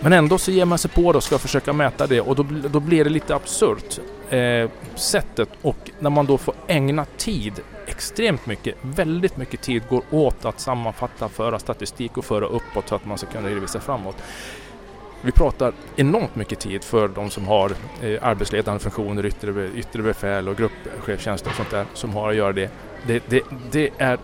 [0.00, 2.46] Men ändå så ger man sig på det och ska försöka mäta det och då,
[2.68, 3.98] då blir det lite absurt.
[4.30, 10.02] Eh, sättet och när man då får ägna tid extremt mycket, väldigt mycket tid går
[10.10, 14.16] åt att sammanfatta, föra statistik och föra uppåt så att man ska kunna redovisa framåt.
[15.22, 20.48] Vi pratar enormt mycket tid för de som har eh, arbetsledande funktioner, yttre, yttre befäl
[20.48, 22.70] och gruppchefstjänster och sånt där som har att göra det.
[23.06, 24.18] Det, det, det är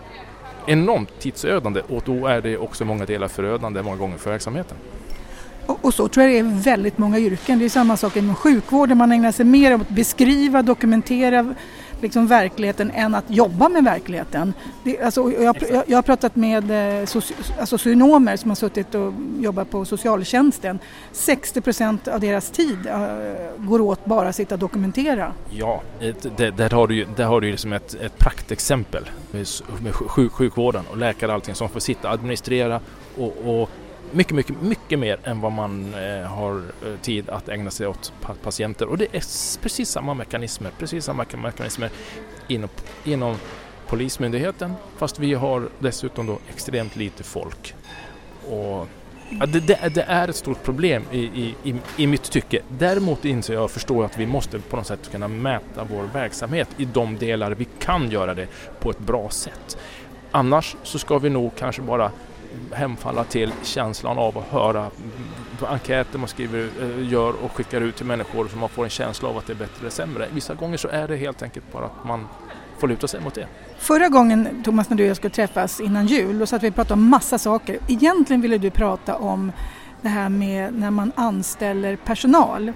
[0.67, 4.77] enormt tidsödande och då är det också många delar förödande många gånger för verksamheten.
[5.65, 7.59] Och, och, så tror jag det är väldigt många yrken.
[7.59, 8.97] Det är samma sak inom sjukvården.
[8.97, 11.55] Man ägnar sig mer åt att beskriva, dokumentera
[12.01, 14.53] liksom verkligheten än att jobba med verkligheten.
[14.83, 18.95] Det, alltså, jag, jag, jag, har pratat med eh, soci, alltså, socionomer som har suttit
[18.95, 20.79] och jobbat på socialtjänsten.
[21.11, 25.33] 60 procent av deras tid uh, går åt bara att sitta och dokumentera.
[25.49, 25.81] Ja,
[26.37, 29.47] det, där har du ju, där har du liksom ett, ett praktexempel med,
[29.83, 32.79] med sjuk, sjukvården och läkare och allting som får sitta och administrera
[33.17, 33.69] och, och
[34.11, 38.13] mycket, mycket, mycket mer än vad man eh, har eh, tid att ägna sig åt
[38.43, 38.85] patienter.
[38.87, 39.23] Och det är
[39.61, 41.89] precis samma mekanismer, precis samma mekanismer
[42.47, 42.69] inom,
[43.03, 43.35] inom
[43.87, 47.75] Polismyndigheten fast vi har dessutom då extremt lite folk.
[48.49, 48.87] Och
[49.29, 52.61] Ja, det, det, det, är ett stort problem i, i, i, i mitt tycke.
[52.69, 56.69] Däremot inser jag och förstår att vi måste på något sätt kunna mäta vår verksamhet
[56.77, 58.47] i de delar vi kan göra det
[58.79, 59.77] på ett bra sätt.
[60.31, 62.11] Annars så ska vi nog kanske bara
[62.71, 64.89] hemfalla till känslan av att höra
[65.65, 69.29] enkäter man skriver, eh, gör och skickar ut till människor så man får en känsla
[69.29, 70.27] av att det är bättre eller sämre.
[70.33, 72.27] Vissa gånger så är det helt enkelt bara att man
[72.77, 73.47] får luta sig mot det.
[73.77, 76.75] Förra gången Thomas när du och jag skulle träffas innan jul, då satt vi och
[76.75, 77.79] pratade om massa saker.
[77.87, 79.51] Egentligen ville du prata om
[80.01, 82.73] det här med när man anställer personal.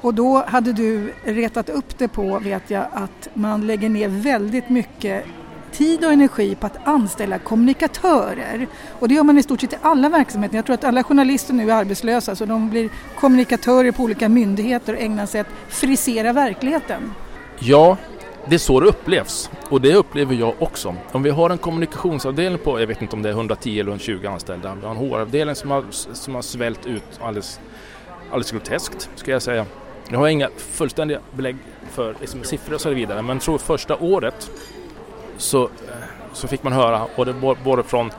[0.00, 4.68] Och då hade du retat upp det på, vet jag, att man lägger ner väldigt
[4.68, 5.24] mycket
[5.72, 8.66] tid och energi på att anställa kommunikatörer.
[8.98, 10.56] Och det gör man i stort sett i alla verksamheter.
[10.56, 14.92] Jag tror att alla journalister nu är arbetslösa så de blir kommunikatörer på olika myndigheter
[14.94, 17.12] och ägnar sig åt att frisera verkligheten.
[17.58, 17.96] Ja,
[18.46, 20.94] det är så det upplevs och det upplever jag också.
[21.12, 24.26] Om vi har en kommunikationsavdelning på, jag vet inte om det är 110 eller 120
[24.26, 27.60] anställda, vi har en HR-avdelning som har, som har svällt ut alldeles,
[28.30, 29.66] alldeles groteskt ska jag säga.
[30.08, 31.56] Nu har jag inga fullständiga belägg
[31.90, 34.50] för liksom, siffror och så vidare men tror första året
[35.40, 35.68] så,
[36.32, 38.10] så fick man höra både, både från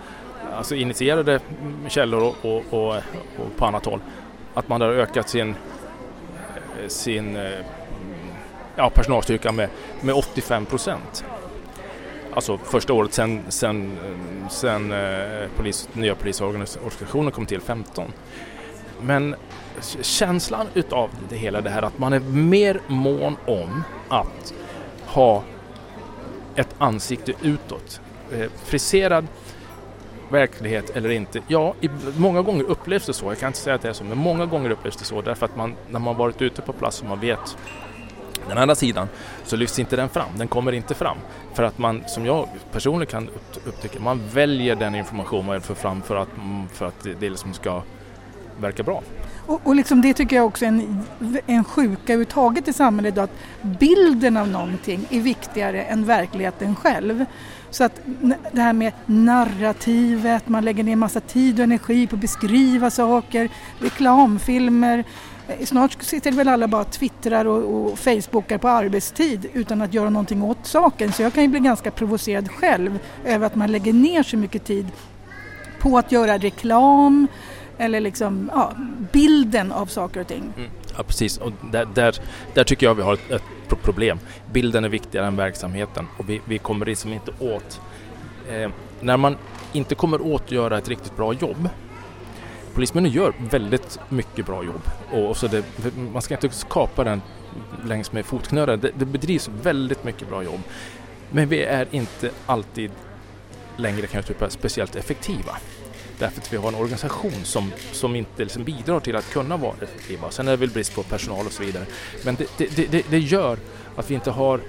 [0.55, 1.39] alltså initierade
[1.87, 2.95] källor och, och, och,
[3.37, 3.99] och på annat håll
[4.53, 5.55] att man har ökat sin,
[6.87, 7.37] sin
[8.75, 9.69] ja, personalstyrka med,
[10.01, 11.25] med 85 procent.
[12.33, 13.97] Alltså första året sen, sen,
[14.49, 18.13] sen eh, polis, nya polisorganisationen kom till 15.
[19.01, 19.35] Men
[20.01, 24.53] känslan utav det hela det här att man är mer mån om att
[25.05, 25.43] ha
[26.55, 28.01] ett ansikte utåt.
[28.33, 29.27] Eh, friserad
[30.31, 31.41] verklighet eller inte.
[31.47, 33.25] Ja, i, många gånger upplevs det så.
[33.25, 35.45] Jag kan inte säga att det är så, men många gånger upplevs det så därför
[35.45, 37.57] att man när man varit ute på plats och man vet
[38.49, 39.07] den andra sidan
[39.43, 41.17] så lyfts inte den fram, den kommer inte fram.
[41.53, 43.29] För att man, som jag personligen kan
[43.65, 46.29] upptäcka, man väljer den information man vill få fram för att,
[46.73, 47.81] för att det liksom ska
[48.59, 49.03] verka bra.
[49.45, 51.03] Och, och liksom det tycker jag också är en,
[51.45, 57.25] en sjuka överhuvudtaget i samhället idag, att bilden av någonting är viktigare än verkligheten själv.
[57.69, 58.01] Så att
[58.51, 63.49] det här med narrativet, man lägger ner massa tid och energi på att beskriva saker,
[63.79, 65.03] reklamfilmer.
[65.47, 70.09] Eh, snart sitter väl alla bara twittrar och, och facebookar på arbetstid utan att göra
[70.09, 71.13] någonting åt saken.
[71.13, 74.65] Så jag kan ju bli ganska provocerad själv över att man lägger ner så mycket
[74.65, 74.87] tid
[75.79, 77.27] på att göra reklam
[77.81, 78.73] eller liksom, ja,
[79.11, 80.53] bilden av saker och ting.
[80.57, 80.69] Mm.
[80.97, 82.15] Ja precis, och där, där,
[82.53, 83.43] där, tycker jag vi har ett, ett,
[83.83, 84.19] problem.
[84.53, 87.81] Bilden är viktigare än verksamheten och vi, vi kommer liksom inte åt...
[88.49, 88.69] Eh,
[89.01, 89.37] när man
[89.73, 91.69] inte kommer åt att göra ett riktigt bra jobb
[92.73, 95.63] Polismännen gör väldigt mycket bra jobb och så det,
[96.13, 97.21] man ska inte skapa den
[97.85, 98.79] längs med fotknölen.
[98.79, 100.59] Det, det bedrivs väldigt mycket bra jobb.
[101.31, 102.91] Men vi är inte alltid
[103.77, 105.57] längre kanske speciellt effektiva.
[106.21, 109.75] Därför att vi har en organisation som, som inte liksom bidrar till att kunna vara
[109.81, 110.31] effektiva.
[110.31, 111.85] Sen är det väl brist på personal och så vidare.
[112.23, 113.57] Men det, det, det, det gör
[113.95, 114.61] att vi inte har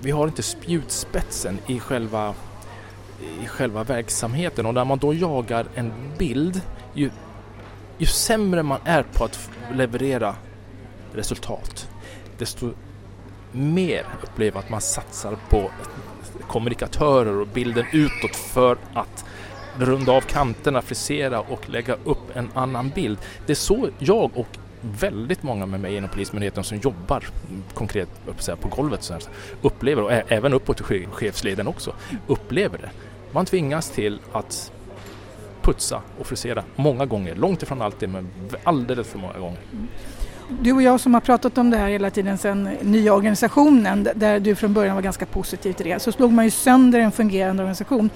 [0.00, 2.34] vi har inte spjutspetsen i själva,
[3.42, 6.60] i själva verksamheten och när man då jagar en bild
[6.94, 7.10] ju,
[7.98, 10.34] ju sämre man är på att leverera
[11.12, 11.88] resultat
[12.38, 12.72] desto
[13.52, 15.70] mer upplever att man satsar på
[16.48, 19.24] kommunikatörer och bilden utåt för att
[19.78, 23.18] runda av kanterna, frisera och lägga upp en annan bild.
[23.46, 24.58] Det är så jag och
[25.00, 28.08] väldigt många med mig inom Polismyndigheten som jobbar mm, konkret
[28.60, 29.22] på golvet så här,
[29.62, 31.94] upplever, och även uppåt i chefsleden också,
[32.26, 32.90] upplever det.
[33.32, 34.72] Man tvingas till att
[35.62, 38.28] putsa och frisera många gånger, långt ifrån alltid men
[38.64, 39.58] alldeles för många gånger.
[39.72, 39.88] Mm.
[40.48, 44.40] Du och jag som har pratat om det här hela tiden sedan nya organisationen där
[44.40, 47.62] du från början var ganska positiv till det så slog man ju sönder en fungerande
[47.62, 48.10] organisation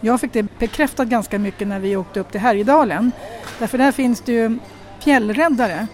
[0.00, 3.12] jag fick det bekräftat ganska mycket när vi åkte upp till Härjedalen.
[3.58, 4.58] Därför där finns det ju
[5.00, 5.86] fjällräddare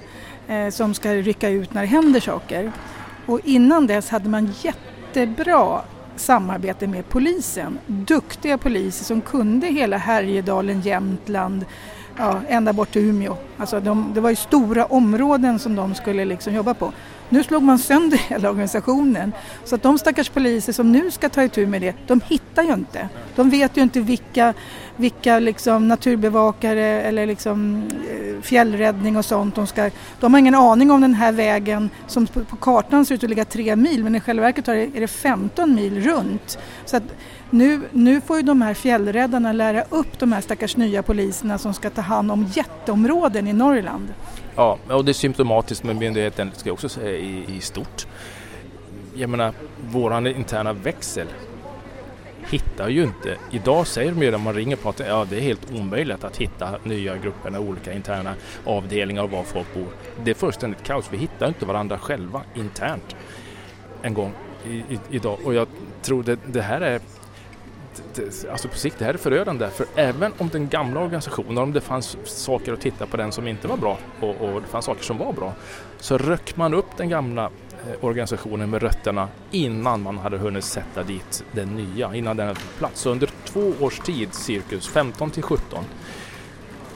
[0.49, 2.73] eh, som ska rycka ut när det händer saker.
[3.27, 5.83] Och innan dess hade man jättebra
[6.17, 7.79] samarbete med polisen.
[7.87, 11.65] Duktiga poliser som kunde hela Härjedalen, Jämtland,
[12.17, 13.37] ja, ända bort till Umeå.
[13.57, 16.93] Alltså de, det var ju stora områden som de skulle liksom jobba på.
[17.29, 19.33] Nu slog man sönder hela organisationen
[19.65, 22.73] så att de stackars poliser som nu ska ta itu med det, de hittar ju
[22.73, 23.09] inte.
[23.37, 24.55] De vet ju inte vilka,
[24.97, 29.91] vilka liksom naturbevakare eller liksom eh, fjällräddning och sånt de ska...
[30.21, 33.45] De har ingen aning om den här vägen som på kartan ser ut att ligga
[33.45, 36.59] tre mil men i själva verket är det 15 mil runt.
[36.85, 37.03] Så att
[37.51, 41.75] nu, nu får ju de här fjällräddarna lära upp de här stackars nya poliserna som
[41.75, 44.09] ska ta hand om jätteområden i Norrland.
[44.57, 48.07] Ja, och det är symptomatiskt med myndigheten, ska jag också säga, i, i stort.
[49.15, 49.53] Jag menar,
[49.91, 51.27] våran interna växel
[52.51, 53.37] hittar ju inte.
[53.51, 56.37] Idag säger de ju när man ringer på att ja, det är helt omöjligt att
[56.37, 59.89] hitta nya grupper, olika interna avdelningar och var folk bor.
[60.25, 61.09] Det är fullständigt kaos.
[61.11, 63.17] Vi hittar inte varandra själva internt
[64.03, 64.33] en gång
[64.67, 65.69] i, i, idag och jag
[66.03, 67.01] tror det, det här är
[68.51, 69.69] alltså på sikt, det här är förödande.
[69.71, 73.49] För även om den gamla organisationen, om det fanns saker att titta på den som
[73.49, 75.55] inte var bra och, och det fanns saker som var bra,
[76.01, 81.03] så röck man upp den gamla eh, organisationen med rötterna innan man hade hunnit sätta
[81.03, 83.01] dit den nya, innan den hade fått plats.
[83.01, 85.85] Så under två års tid, cirkus 15 till 17,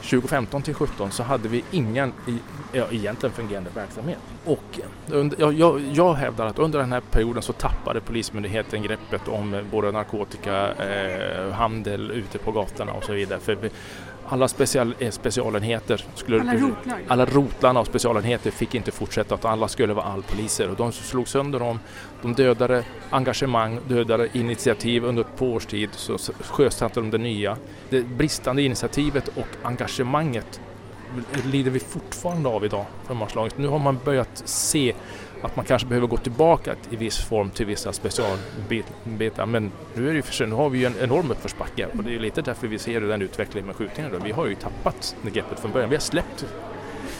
[0.01, 2.13] 2015 till 2017 så hade vi ingen
[2.71, 4.19] ja, egentligen fungerande verksamhet.
[4.45, 4.79] Och
[5.37, 9.91] jag, jag, jag, hävdar att under den här perioden så tappade Polismyndigheten greppet om både
[9.91, 13.39] narkotika, eh, handel ute på gatorna och så vidare.
[13.39, 13.57] För
[14.31, 17.01] alla special, eh, specialenheter, skulle, alla, rotlar.
[17.07, 21.27] alla rotlarna och specialenheter fick inte fortsätta att alla skulle vara allpoliser och de slog
[21.27, 21.79] sönder dem.
[22.21, 27.57] De dödade engagemang, dödade initiativ under två års tid så sjösatte de det nya.
[27.89, 30.61] Det bristande initiativet och engagemanget
[31.45, 33.57] lider vi fortfarande av idag för marslaget.
[33.57, 34.93] Nu har man börjat se
[35.41, 39.45] att man kanske behöver gå tillbaka i viss form till vissa specialbitar.
[39.45, 42.15] Men nu, är det för sig, nu har vi ju en enorm uppförsbacke och det
[42.15, 44.17] är lite därför vi ser den utvecklingen med skjutningarna.
[44.23, 45.89] Vi har ju tappat greppet från början.
[45.89, 46.45] Vi har släppt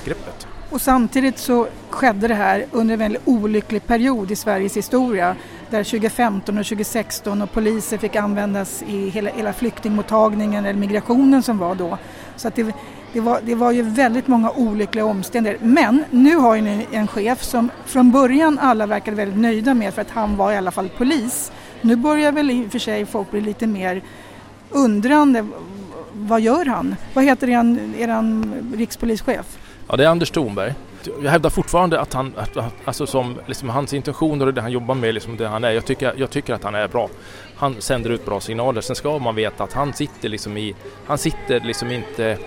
[0.05, 0.47] greppet.
[0.69, 5.35] Och samtidigt så skedde det här under en väldigt olycklig period i Sveriges historia
[5.69, 11.57] där 2015 och 2016 och poliser fick användas i hela, hela flyktingmottagningen eller migrationen som
[11.57, 11.97] var då.
[12.35, 12.73] Så att det,
[13.13, 15.65] det, var, det var ju väldigt många olyckliga omständigheter.
[15.65, 19.93] Men nu har ju ni en chef som från början alla verkade väldigt nöjda med
[19.93, 21.51] för att han var i alla fall polis.
[21.81, 24.01] Nu börjar väl i och för sig folk bli lite mer
[24.69, 25.47] undrande.
[26.13, 26.95] Vad gör han?
[27.13, 29.57] Vad heter eran, eran rikspolischef?
[29.87, 30.73] Ja, det är Anders Thornberg.
[31.23, 34.95] Jag hävdar fortfarande att han, att, alltså som liksom hans intentioner och det han jobbar
[34.95, 35.71] med, liksom det han är.
[35.71, 37.09] Jag tycker, jag tycker att han är bra.
[37.55, 38.81] Han sänder ut bra signaler.
[38.81, 42.37] Sen ska man veta att han sitter liksom i, han sitter liksom inte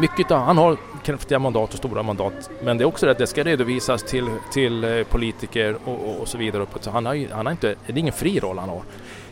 [0.00, 3.18] mycket av, han har kraftiga mandat och stora mandat men det är också det att
[3.18, 6.66] det ska redovisas till, till eh, politiker och, och, och så vidare.
[6.80, 8.82] Så han har, han har inte, det är ingen fri roll han har,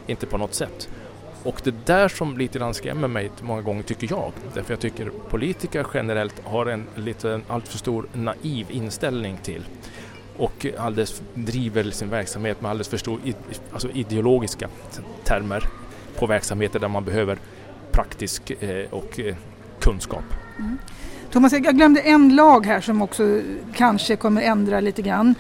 [0.07, 0.89] inte på något sätt.
[1.43, 4.33] Och det där som lite grann skrämmer mig många gånger tycker jag.
[4.55, 9.65] Därför jag tycker politiker generellt har en lite alltför stor naiv inställning till
[10.37, 13.21] och alldeles driver sin verksamhet med alldeles för stor
[13.73, 14.69] alltså ideologiska
[15.25, 15.65] termer
[16.19, 17.39] på verksamheter där man behöver
[17.93, 19.37] praktisk eh, och eh,
[19.83, 20.25] kunskap.
[20.59, 20.79] Mm.
[21.31, 23.41] Thomas, jag glömde en lag här som också
[23.75, 25.35] kanske kommer ändra lite grann.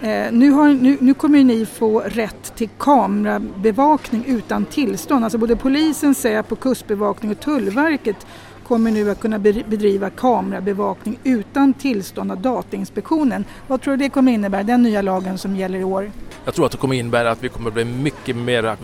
[0.00, 5.24] Eh, nu, har, nu, nu, kommer ni få rätt till kamerabevakning utan tillstånd.
[5.24, 8.26] Alltså både polisen, Säpo, Kustbevakning och Tullverket
[8.66, 13.44] kommer nu att kunna bedriva kamerabevakning utan tillstånd av Datainspektionen.
[13.66, 16.10] Vad tror du det kommer innebära, den nya lagen som gäller i år?
[16.44, 18.76] Jag tror att det kommer innebära att vi kommer bli mycket mer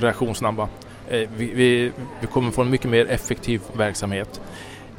[0.00, 0.68] reaktionssnabba.
[1.08, 4.40] Eh, vi, vi, vi kommer få en mycket mer effektiv verksamhet.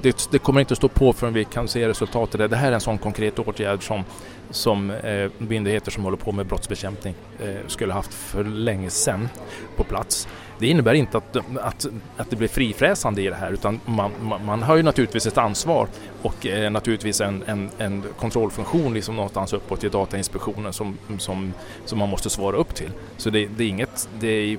[0.01, 2.49] Det, det, kommer inte att stå på förrän vi kan se resultatet.
[2.49, 4.03] Det här är en sån konkret åtgärd som,
[4.49, 9.29] som eh, myndigheter som håller på med brottsbekämpning eh, skulle haft för länge sedan
[9.75, 10.27] på plats.
[10.59, 14.45] Det innebär inte att, att, att det blir frifräsande i det här utan man, man,
[14.45, 15.87] man har ju naturligtvis ett ansvar
[16.21, 21.53] och eh, naturligtvis en, en, en kontrollfunktion liksom någonstans uppåt i Datainspektionen som, som,
[21.85, 22.91] som man måste svara upp till.
[23.17, 24.57] Så det, det är inget, det är,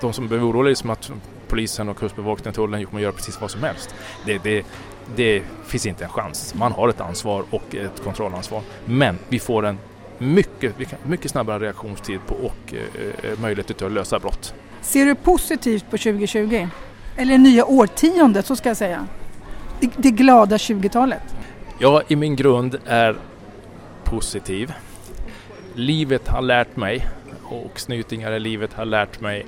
[0.00, 1.12] de som behöver oroa sig att
[1.48, 3.94] polisen och kustbevakningen och tullen kommer göra precis vad som helst.
[4.26, 4.66] Det, det,
[5.16, 6.54] det finns inte en chans.
[6.54, 8.62] Man har ett ansvar och ett kontrollansvar.
[8.84, 9.78] Men vi får en
[10.18, 10.74] mycket,
[11.04, 14.54] mycket snabbare reaktionstid på och eh, möjligheter till att lösa brott.
[14.80, 16.68] Ser du positivt på 2020?
[17.16, 19.06] Eller nya årtiondet, så ska jag säga.
[19.80, 21.22] Det, det glada 20-talet.
[21.78, 23.16] Ja, i min grund är
[24.04, 24.72] positiv.
[25.74, 27.08] Livet har lärt mig
[27.42, 29.46] och snytingar i livet har lärt mig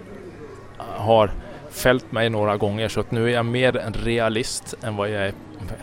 [0.95, 1.31] har
[1.71, 5.23] fällt mig några gånger så att nu är jag mer en realist än vad jag
[5.23, 5.33] är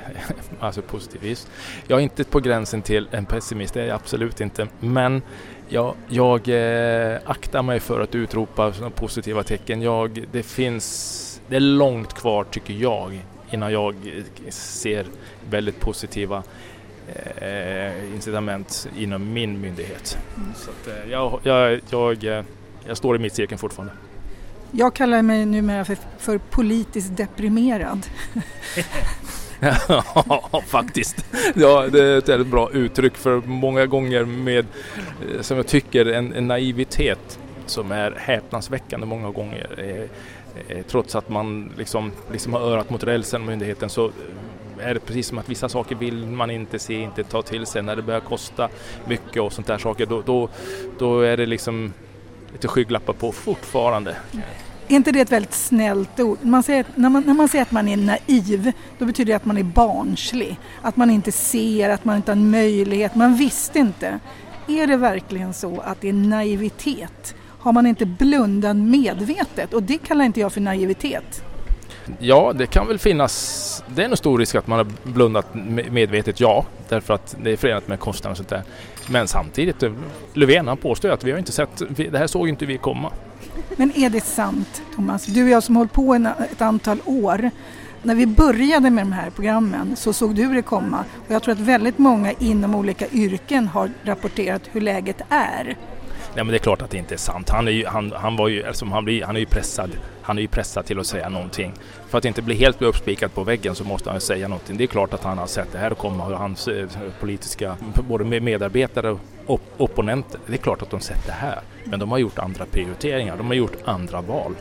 [0.60, 1.47] alltså positivist.
[1.88, 4.67] Jag är inte på gränsen till en pessimist, det är jag absolut inte.
[4.80, 5.21] Men
[5.69, 9.82] jag, jag eh, aktar mig för att utropa positiva tecken.
[9.82, 13.21] Jag, det finns, det är långt kvar tycker jag
[13.52, 13.95] innan jag
[14.50, 15.06] ser
[15.50, 16.43] väldigt positiva
[17.36, 20.17] eh, incitament inom min myndighet.
[20.38, 20.54] Mm.
[20.56, 22.43] Så att, eh, jag, jag, jag, eh,
[22.88, 23.93] jag står i mittcirkeln fortfarande.
[24.72, 28.06] Jag kallar mig numera för, för politiskt deprimerad.
[29.88, 31.26] ja, faktiskt.
[31.56, 34.66] Ja, det är ett väldigt bra uttryck för många gånger med,
[35.36, 39.68] eh, som jag tycker, en, en naivitet som är häpnadsväckande många gånger.
[39.78, 44.94] Eh, eh trots att man liksom, liksom har örat mot rälsen, myndigheten, så eh, är
[44.94, 47.82] det precis som att vissa saker vill man inte se, inte ta till sig.
[47.82, 48.70] När det börjar kosta
[49.06, 50.50] mycket och sånt där saker, då, då,
[51.00, 51.94] då är det liksom
[52.54, 54.16] lite skygglappar på fortfarande.
[54.88, 56.38] Är inte det ett väldigt snällt ord?
[56.42, 59.46] Man säger, när, man, när man säger att man är naiv, då betyder det att
[59.46, 60.60] man är barnslig.
[60.82, 64.20] Att man inte ser, att man inte har en möjlighet, man visste inte.
[64.68, 67.36] Är det verkligen så att det är naivitet?
[67.60, 69.74] Har man inte blundat medvetet?
[69.74, 71.44] Och det kallar inte jag för naivitet.
[72.19, 73.84] Ja, det kan väl finnas.
[73.88, 75.48] Det är en stor risk att man har blundat
[75.92, 76.65] medvetet, ja.
[76.90, 78.63] Därför att det är förenat med kostnader och sånt där.
[79.10, 79.91] Men samtidigt, eh,
[80.33, 81.81] Löfven han påstår att vi har inte sett,
[82.12, 83.12] det här såg inte vi komma.
[83.75, 85.25] Men är det sant, Thomas?
[85.25, 87.52] Du och jag som har hållit på en, ett antal år.
[88.04, 91.06] När vi började med de här programmen så såg du det komma.
[91.27, 95.77] Och jag tror att väldigt många inom olika yrken har rapporterat hur läget är.
[96.36, 97.50] Nej men det är klart att det inte är sant.
[97.50, 99.90] Han är ju, han, han var ju, alltså han, blir, han är ju pressad.
[100.21, 101.73] Han är ju pressad till att säga någonting.
[102.10, 104.77] För att inte bli helt uppspikad på väggen så måste han säga någonting.
[104.77, 106.88] Det är klart att han har sett det här komma och hans eh,
[107.19, 107.77] politiska,
[108.10, 110.40] både medarbetare och opponenter.
[110.48, 111.60] Det är klart att de sett det här.
[111.84, 113.38] Men de har gjort andra prioriteringar.
[113.38, 114.56] De har gjort andra val.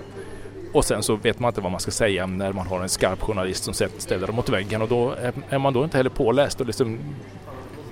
[0.73, 3.21] Och sen så vet man inte vad man ska säga när man har en skarp
[3.21, 5.15] journalist som ställer dem mot väggen och då
[5.49, 6.99] är man då inte heller påläst och liksom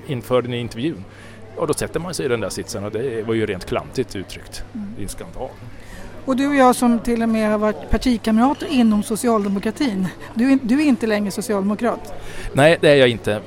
[0.07, 1.05] inför den i intervjun.
[1.59, 4.17] Och då sätter man sig i den där sitsen och det var ju rent klantigt
[4.17, 4.65] uttryckt.
[4.75, 4.93] Mm.
[4.97, 5.51] Det är en skandal.
[6.25, 10.59] Och du och jag som till och med har varit partikamrater inom socialdemokratin, du är,
[10.63, 12.15] du är inte längre socialdemokrat?
[12.53, 13.41] Nej, det är jag inte.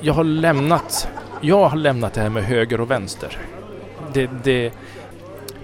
[0.00, 1.08] Jag har lämnat,
[1.40, 3.38] jag har lämnat det här med höger och vänster.
[4.12, 4.72] Det, det,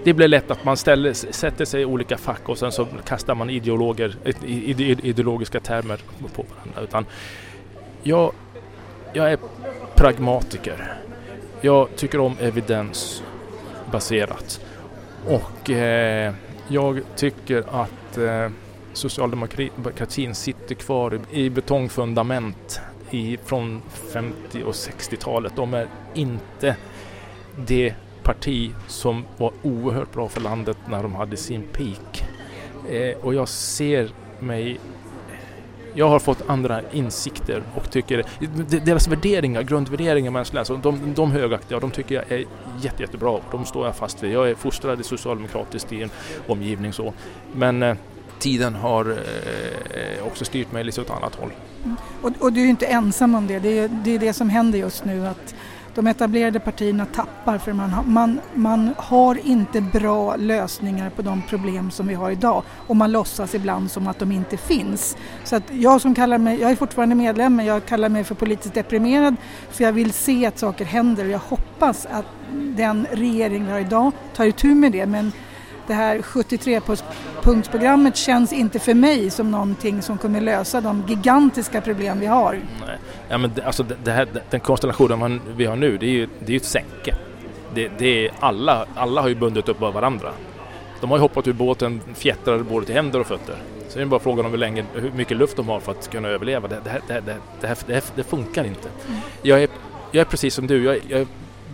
[0.03, 3.35] det blir lätt att man ställer, sätter sig i olika fack och sen så kastar
[3.35, 4.15] man ideologer,
[5.03, 5.99] ideologiska termer
[6.35, 6.81] på varandra.
[6.81, 7.05] Utan
[8.03, 8.31] jag,
[9.13, 9.37] jag är
[9.95, 10.93] pragmatiker.
[11.61, 14.61] Jag tycker om evidensbaserat.
[15.27, 16.33] Och eh,
[16.67, 18.49] jag tycker att eh,
[18.93, 22.81] socialdemokratin sitter kvar i betongfundament
[23.11, 23.81] i, från
[24.13, 25.53] 50 och 60-talet.
[25.55, 26.75] De är inte
[27.67, 27.93] det
[28.23, 32.23] parti som var oerhört bra för landet när de hade sin peak.
[32.89, 34.79] Eh, och jag ser mig
[35.93, 38.23] jag har fått andra insikter och tycker
[38.85, 42.45] deras värderingar, grundvärderingar mänskliga, alltså de, de högaktiga, de tycker jag är
[42.81, 43.39] jätte, jättebra.
[43.51, 44.31] De står jag fast vid.
[44.31, 46.09] Jag är fostrad i socialdemokratiskt i en
[46.47, 47.13] omgivning så.
[47.53, 47.95] Men eh,
[48.39, 51.51] tiden har eh, också styrt mig lite åt annat håll.
[51.83, 51.97] Mm.
[52.21, 53.59] Och, och, du är ju inte ensam om det.
[53.59, 55.27] Det är, det är det som händer just nu.
[55.27, 55.55] att
[55.95, 61.91] de etablerade partierna tappar för man, man, man har inte bra lösningar på de problem
[61.91, 65.17] som vi har idag och man låtsas ibland som att de inte finns.
[65.43, 68.35] Så att jag som kallar mig, jag är fortfarande medlem men jag kallar mig för
[68.35, 69.35] politiskt deprimerad
[69.71, 73.79] för jag vill se att saker händer och jag hoppas att den regering vi har
[73.79, 75.31] idag tar itu med det men
[75.89, 82.19] det här 73-punktsprogrammet känns inte för mig som någonting som kommer lösa de gigantiska problem
[82.19, 82.53] vi har.
[82.53, 82.97] Nej.
[83.29, 86.53] Ja, men det, alltså det här, den konstellationen vi har nu, det är ju det
[86.53, 87.15] är ett sänke.
[87.73, 90.31] Det, det är alla, alla har ju bundit upp av varandra.
[91.01, 93.55] De har ju hoppat ur båten fjättrade både till händer och fötter.
[93.89, 96.11] Så är det bara frågan om hur, länge, hur mycket luft de har för att
[96.11, 96.67] kunna överleva.
[96.67, 98.89] Det, det, det, det, det, här, det, här, det funkar inte.
[99.07, 99.19] Mm.
[99.41, 99.69] Jag, är,
[100.11, 101.27] jag är precis som du, jag, jag är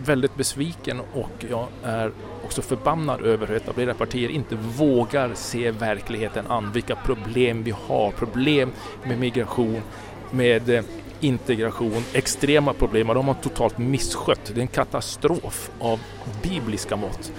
[0.04, 2.12] väldigt besviken och jag är
[2.44, 8.10] också förbannad över hur etablerade partier inte vågar se verkligheten an, vilka problem vi har,
[8.10, 8.72] problem
[9.04, 9.82] med migration,
[10.30, 10.84] med eh,
[11.20, 14.40] integration, extrema problem och de har totalt misskött.
[14.54, 16.00] Det är en katastrof av
[16.42, 17.32] bibliska mått.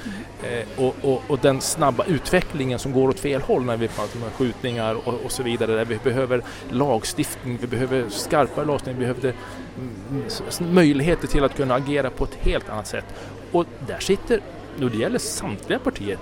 [0.43, 4.19] Eh, och, och, och, den snabba utvecklingen som går åt fel håll när vi pratar
[4.23, 5.75] om skjutningar och, och, så vidare.
[5.75, 9.33] Där vi behöver lagstiftning, vi behöver skarpare lagstiftning, vi behöver
[9.77, 13.05] mm, möjligheter till att kunna agera på ett helt annat sätt.
[13.51, 14.41] Och där sitter,
[14.81, 16.17] och det gäller samtliga partier,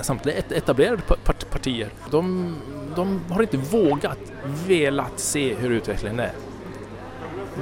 [0.00, 1.02] samtliga etablerade
[1.50, 2.56] partier, de,
[2.96, 4.18] de har inte vågat,
[4.66, 6.32] velat se hur utvecklingen är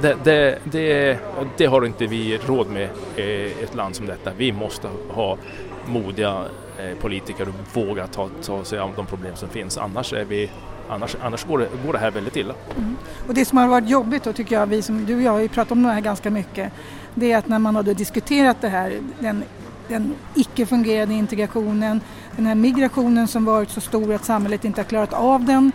[0.01, 1.19] det, det, det,
[1.57, 4.31] det, har inte vi råd med i ett land som detta.
[4.37, 5.37] Vi måste ha
[5.85, 6.45] modiga
[6.79, 9.77] eh, politiker och våga ta, ta sig an de problem som finns.
[9.77, 10.49] Annars, är vi,
[10.89, 12.53] annars, annars går, det, går det här väldigt illa.
[12.77, 12.95] Mm.
[13.27, 15.39] Och det som har varit jobbigt då tycker jag, vi som, du och jag har
[15.39, 16.71] ju pratat om det här ganska mycket,
[17.13, 19.43] det är att när man har diskuterat det här, den,
[19.87, 22.01] den icke fungerande integrationen,
[22.35, 25.71] den här migrationen som varit så stor att samhället inte har klarat av den,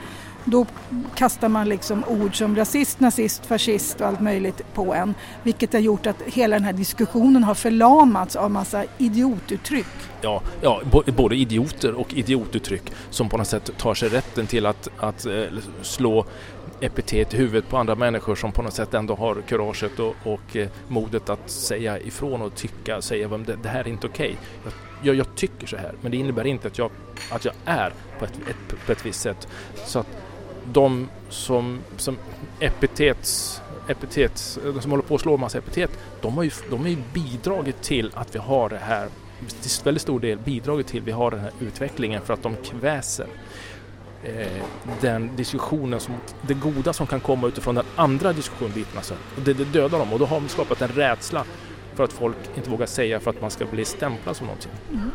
[0.50, 0.66] då
[1.14, 5.14] kastar man liksom ord som rasist, nazist, fascist och allt möjligt på en.
[5.42, 9.86] Vilket har gjort att hela den här diskussionen har förlamats av massa idiotuttryck.
[10.20, 10.82] Ja, ja
[11.16, 15.42] både idioter och idiotuttryck som på något sätt tar sig rätten till att, att eh,
[15.82, 16.24] slå
[16.80, 20.56] epitet i huvudet på andra människor som på något sätt ändå har kuraget och, och
[20.56, 24.36] eh, modet att säga ifrån och tycka, säga att det, det här är inte okej.
[24.60, 24.72] Okay.
[25.02, 26.90] Jag, jag, tycker så här, men det innebär inte att jag,
[27.30, 29.48] att jag är på ett, ett, på ett visst sätt.
[29.74, 30.06] Så att
[30.72, 32.16] de som, som
[32.60, 35.90] epitets, epitets, de som håller på att slå en massa epitet,
[36.20, 39.08] de har, ju, de har ju bidragit till att vi har det här,
[39.62, 42.56] till väldigt stor del bidragit till att vi har den här utvecklingen för att de
[42.56, 43.26] kväser
[44.24, 44.62] eh,
[45.00, 48.96] den diskussionen, som, det goda som kan komma utifrån den andra diskussionbiten.
[48.96, 49.14] Alltså.
[49.44, 51.44] Det, det dödar dem och då har de skapat en rädsla
[51.94, 54.72] för att folk inte vågar säga för att man ska bli stämplad som någonting.
[54.90, 55.10] Mm.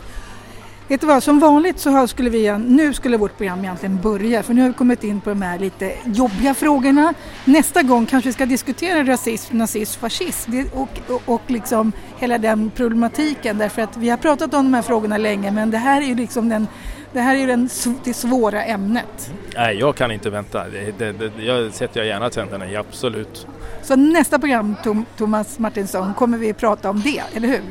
[0.88, 4.54] Vet du vad, som vanligt så skulle vi, nu skulle vårt program egentligen börja för
[4.54, 7.14] nu har vi kommit in på de här lite jobbiga frågorna.
[7.46, 12.72] Nästa gång kanske vi ska diskutera rasism, nazism, fascism och, och, och liksom hela den
[12.76, 16.06] problematiken därför att vi har pratat om de här frågorna länge men det här är
[16.06, 16.68] ju liksom den
[17.14, 17.70] det här är den,
[18.04, 19.32] det svåra ämnet.
[19.56, 20.66] Nej, jag kan inte vänta.
[20.70, 23.48] Det, det, det, jag sätter jag gärna tänderna i, absolut.
[23.82, 27.62] Så nästa program, Tom, Thomas Martinsson, kommer vi prata om det, eller hur?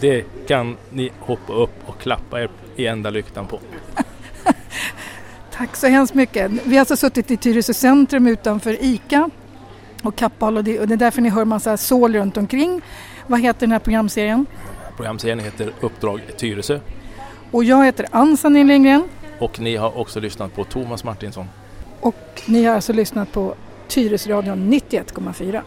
[0.00, 3.60] Det kan ni hoppa upp och klappa er i enda lyktan på.
[5.52, 6.50] Tack så hemskt mycket.
[6.64, 9.30] Vi har alltså suttit i Tyresö centrum utanför ICA
[10.02, 12.82] och Kappahl och det, och det är därför ni hör massa sål runt omkring.
[13.26, 14.46] Vad heter den här programserien?
[14.96, 16.80] Programserien heter Uppdrag Tyresö.
[17.50, 19.08] Och jag heter Ann Sandin Lindgren.
[19.38, 21.46] Och ni har också lyssnat på Thomas Martinsson.
[22.00, 23.54] Och ni har alltså lyssnat på
[23.88, 25.62] Tyresradion 91,4.